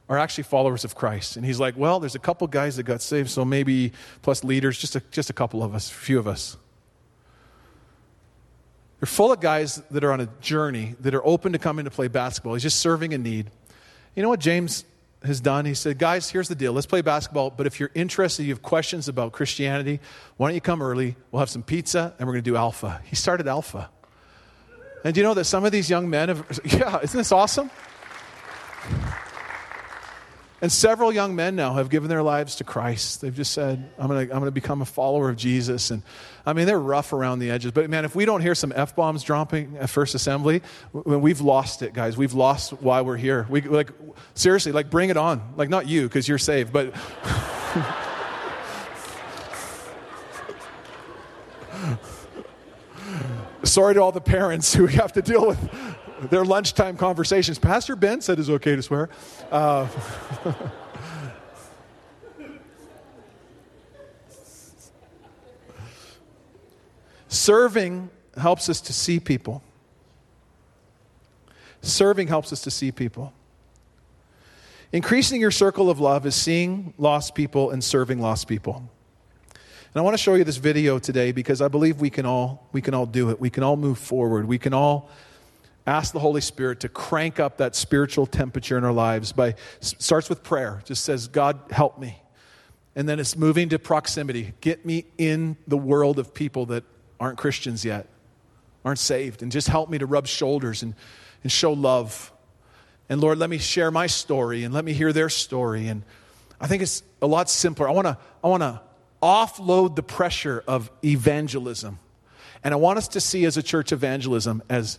are 0.09 0.19
actually 0.19 0.45
followers 0.45 0.85
of 0.85 0.95
Christ? 0.95 1.37
And 1.37 1.45
he's 1.45 1.59
like, 1.59 1.77
well, 1.77 1.99
there's 1.99 2.15
a 2.15 2.21
couple 2.21 2.47
guys 2.47 2.77
that 2.77 2.83
got 2.83 3.01
saved, 3.01 3.31
so 3.31 3.45
maybe 3.45 3.93
plus 4.21 4.45
leaders, 4.45 4.79
just 4.79 4.95
a, 4.95 5.03
just 5.11 5.31
a 5.31 5.33
couple 5.33 5.63
of 5.63 5.75
us, 5.75 5.91
a 5.91 5.95
few 5.95 6.19
of 6.19 6.29
us. 6.29 6.57
They're 9.01 9.07
full 9.07 9.33
of 9.33 9.41
guys 9.41 9.77
that 9.91 10.05
are 10.05 10.13
on 10.13 10.21
a 10.21 10.29
journey, 10.41 10.95
that 11.01 11.15
are 11.15 11.27
open 11.27 11.53
to 11.53 11.59
coming 11.59 11.87
to 11.87 11.91
play 11.91 12.09
basketball. 12.09 12.53
He's 12.53 12.63
just 12.63 12.81
serving 12.81 13.15
a 13.15 13.19
need. 13.19 13.51
You 14.15 14.23
know 14.23 14.29
what 14.29 14.41
James 14.41 14.85
has 15.25 15.41
done. 15.41 15.65
He 15.65 15.75
said, 15.75 15.99
Guys, 15.99 16.31
here's 16.31 16.49
the 16.49 16.55
deal. 16.55 16.73
Let's 16.73 16.87
play 16.87 17.03
basketball, 17.03 17.51
but 17.51 17.67
if 17.67 17.81
you're 17.81 17.91
interested, 17.95 18.45
you 18.45 18.51
have 18.51 18.63
questions 18.63 19.09
about 19.09 19.33
Christianity, 19.33 20.01
why 20.37 20.49
don't 20.49 20.55
you 20.55 20.61
come 20.61 20.83
early? 20.83 21.17
We'll 21.31 21.41
have 21.41 21.51
some 21.51 21.63
pizza 21.63 22.15
and 22.19 22.27
we're 22.27 22.35
going 22.35 22.45
to 22.45 22.51
do 22.51 22.57
Alpha. 22.57 23.01
He 23.05 23.17
started 23.17 23.49
Alpha. 23.49 23.91
And 25.05 25.15
do 25.15 25.21
you 25.21 25.27
know 25.27 25.35
that 25.35 25.45
some 25.45 25.65
of 25.65 25.73
these 25.73 25.91
young 25.91 26.09
men 26.09 26.29
have, 26.29 26.61
yeah, 26.65 27.01
isn't 27.03 27.17
this 27.19 27.33
awesome? 27.33 27.71
And 30.63 30.71
several 30.71 31.13
young 31.13 31.35
men 31.35 31.57
now 31.57 31.75
have 31.75 31.91
given 31.91 32.09
their 32.09 32.23
lives 32.23 32.55
to 32.57 32.65
Christ. 32.65 33.21
They've 33.21 33.35
just 33.35 33.51
said, 33.51 33.91
I'm 33.99 34.07
going 34.07 34.29
to 34.29 34.35
I'm 34.35 34.45
to 34.45 34.53
become 34.53 34.81
a 34.81 34.85
follower 34.85 35.29
of 35.29 35.35
Jesus. 35.37 35.91
And 35.91 36.05
I 36.47 36.53
mean, 36.53 36.67
they're 36.67 36.79
rough 36.79 37.13
around 37.13 37.41
the 37.41 37.51
edges. 37.51 37.73
But 37.73 37.91
man, 37.91 38.05
if 38.05 38.15
we 38.15 38.25
don't 38.25 38.41
hear 38.43 38.55
some 38.55 38.73
F 38.77 38.95
bombs 38.95 39.25
dropping 39.25 39.77
at 39.79 39.91
First 39.91 40.15
Assembly, 40.15 40.63
we've 40.93 41.41
lost 41.41 41.83
it, 41.83 41.95
guys. 41.95 42.17
We've 42.17 42.33
lost 42.33 42.75
why 42.75 43.01
we're 43.01 43.17
here. 43.17 43.45
We, 43.51 43.63
like, 43.63 43.91
seriously, 44.35 44.71
like, 44.71 44.89
bring 44.89 45.11
it 45.11 45.17
on. 45.17 45.55
Like, 45.57 45.69
not 45.69 45.89
you, 45.89 46.05
because 46.05 46.29
you're 46.29 46.39
saved, 46.39 46.73
but. 46.73 46.95
Sorry 53.65 53.95
to 53.95 54.03
all 54.03 54.13
the 54.13 54.21
parents 54.21 54.73
who 54.75 54.87
we 54.87 54.93
have 54.95 55.13
to 55.15 55.23
deal 55.23 55.47
with 55.47 55.59
their 56.31 56.45
lunchtime 56.45 56.97
conversations. 56.97 57.59
Pastor 57.59 57.97
Ben 57.97 58.21
said 58.21 58.39
it's 58.39 58.49
okay 58.49 58.77
to 58.77 58.83
swear. 58.83 59.09
Uh, 59.51 59.89
Serving 67.33 68.11
helps 68.37 68.69
us 68.69 68.83
to 68.83 68.93
see 68.93 69.19
people. 69.19 69.63
Serving 71.81 72.29
helps 72.29 72.53
us 72.53 72.61
to 72.61 72.71
see 72.71 72.93
people. 72.93 73.33
Increasing 74.93 75.41
your 75.41 75.51
circle 75.51 75.89
of 75.89 75.99
love 75.99 76.27
is 76.27 76.35
seeing 76.35 76.93
lost 76.99 77.35
people 77.35 77.71
and 77.71 77.83
serving 77.83 78.21
lost 78.21 78.49
people. 78.49 78.77
And 79.47 79.97
I 79.97 80.03
want 80.03 80.13
to 80.13 80.23
show 80.23 80.35
you 80.35 80.45
this 80.45 80.59
video 80.59 80.99
today 80.99 81.33
because 81.33 81.63
I 81.63 81.69
believe 81.69 82.03
we 82.03 82.11
can 82.11 82.27
all 82.27 82.69
we 82.71 82.83
can 82.83 82.93
all 82.93 83.07
do 83.07 83.31
it. 83.31 83.41
We 83.41 83.49
can 83.49 83.63
all 83.63 83.77
move 83.77 83.99
forward. 83.99 84.47
We 84.47 84.59
can 84.59 84.75
all 84.75 85.09
ask 85.87 86.13
the 86.13 86.21
Holy 86.21 86.41
Spirit 86.41 86.81
to 86.81 86.89
crank 86.89 87.41
up 87.41 87.59
that 87.59 87.75
spiritual 87.75 88.27
temperature 88.27 88.79
in 88.79 88.85
our 88.85 88.93
lives 88.93 89.33
by 89.33 89.55
starts 89.81 90.29
with 90.29 90.43
prayer. 90.43 90.83
Just 90.85 91.05
says, 91.05 91.29
God, 91.29 91.61
help 91.71 91.99
me. 91.99 92.19
And 92.95 93.09
then 93.09 93.19
it's 93.19 93.37
moving 93.37 93.71
to 93.71 93.79
proximity. 93.79 94.53
Get 94.61 94.85
me 94.85 95.07
in 95.19 95.57
the 95.67 95.79
world 95.79 96.19
of 96.19 96.35
people 96.35 96.67
that 96.67 96.85
aren't 97.19 97.39
Christians 97.39 97.85
yet, 97.85 98.07
aren't 98.85 98.99
saved, 98.99 99.43
and 99.43 99.51
just 99.51 99.69
help 99.69 99.89
me 99.89 99.99
to 99.99 100.07
rub 100.07 100.27
shoulders 100.27 100.83
and, 100.83 100.95
and 101.43 101.51
show 101.51 101.73
love. 101.73 102.33
And 103.09 103.21
Lord, 103.21 103.39
let 103.39 103.51
me 103.51 103.59
share 103.59 103.91
my 103.91 104.07
story 104.07 104.65
and 104.65 104.75
let 104.75 104.85
me 104.85 104.93
hear 104.93 105.13
their 105.13 105.29
story. 105.29 105.89
And 105.89 106.03
I 106.61 106.67
think 106.67 106.83
it's 106.83 107.03
a 107.21 107.27
lot 107.27 107.51
simpler. 107.51 107.89
I 107.89 107.93
want 107.93 108.07
to 108.07 108.19
I 108.45 108.49
want 108.49 108.63
to 108.63 108.81
offload 109.23 109.97
the 109.97 110.03
pressure 110.03 110.63
of 110.67 110.91
evangelism. 111.05 111.99
And 112.65 112.75
I 112.75 112.77
want 112.77 112.99
us 112.99 113.09
to 113.09 113.21
see 113.21 113.45
as 113.45 113.57
a 113.57 113.63
church 113.63 113.93
evangelism 113.93 114.63
as 114.69 114.99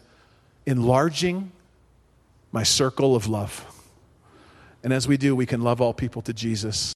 enlarging 0.66 1.51
my 2.51 2.64
circle 2.64 3.16
of 3.16 3.28
love. 3.28 3.66
And 4.84 4.91
as 4.91 5.07
we 5.07 5.18
do, 5.18 5.36
we 5.36 5.45
can 5.45 5.61
love 5.61 5.82
all 5.82 5.93
people 5.93 6.22
to 6.24 6.34
Jesus. 6.34 6.91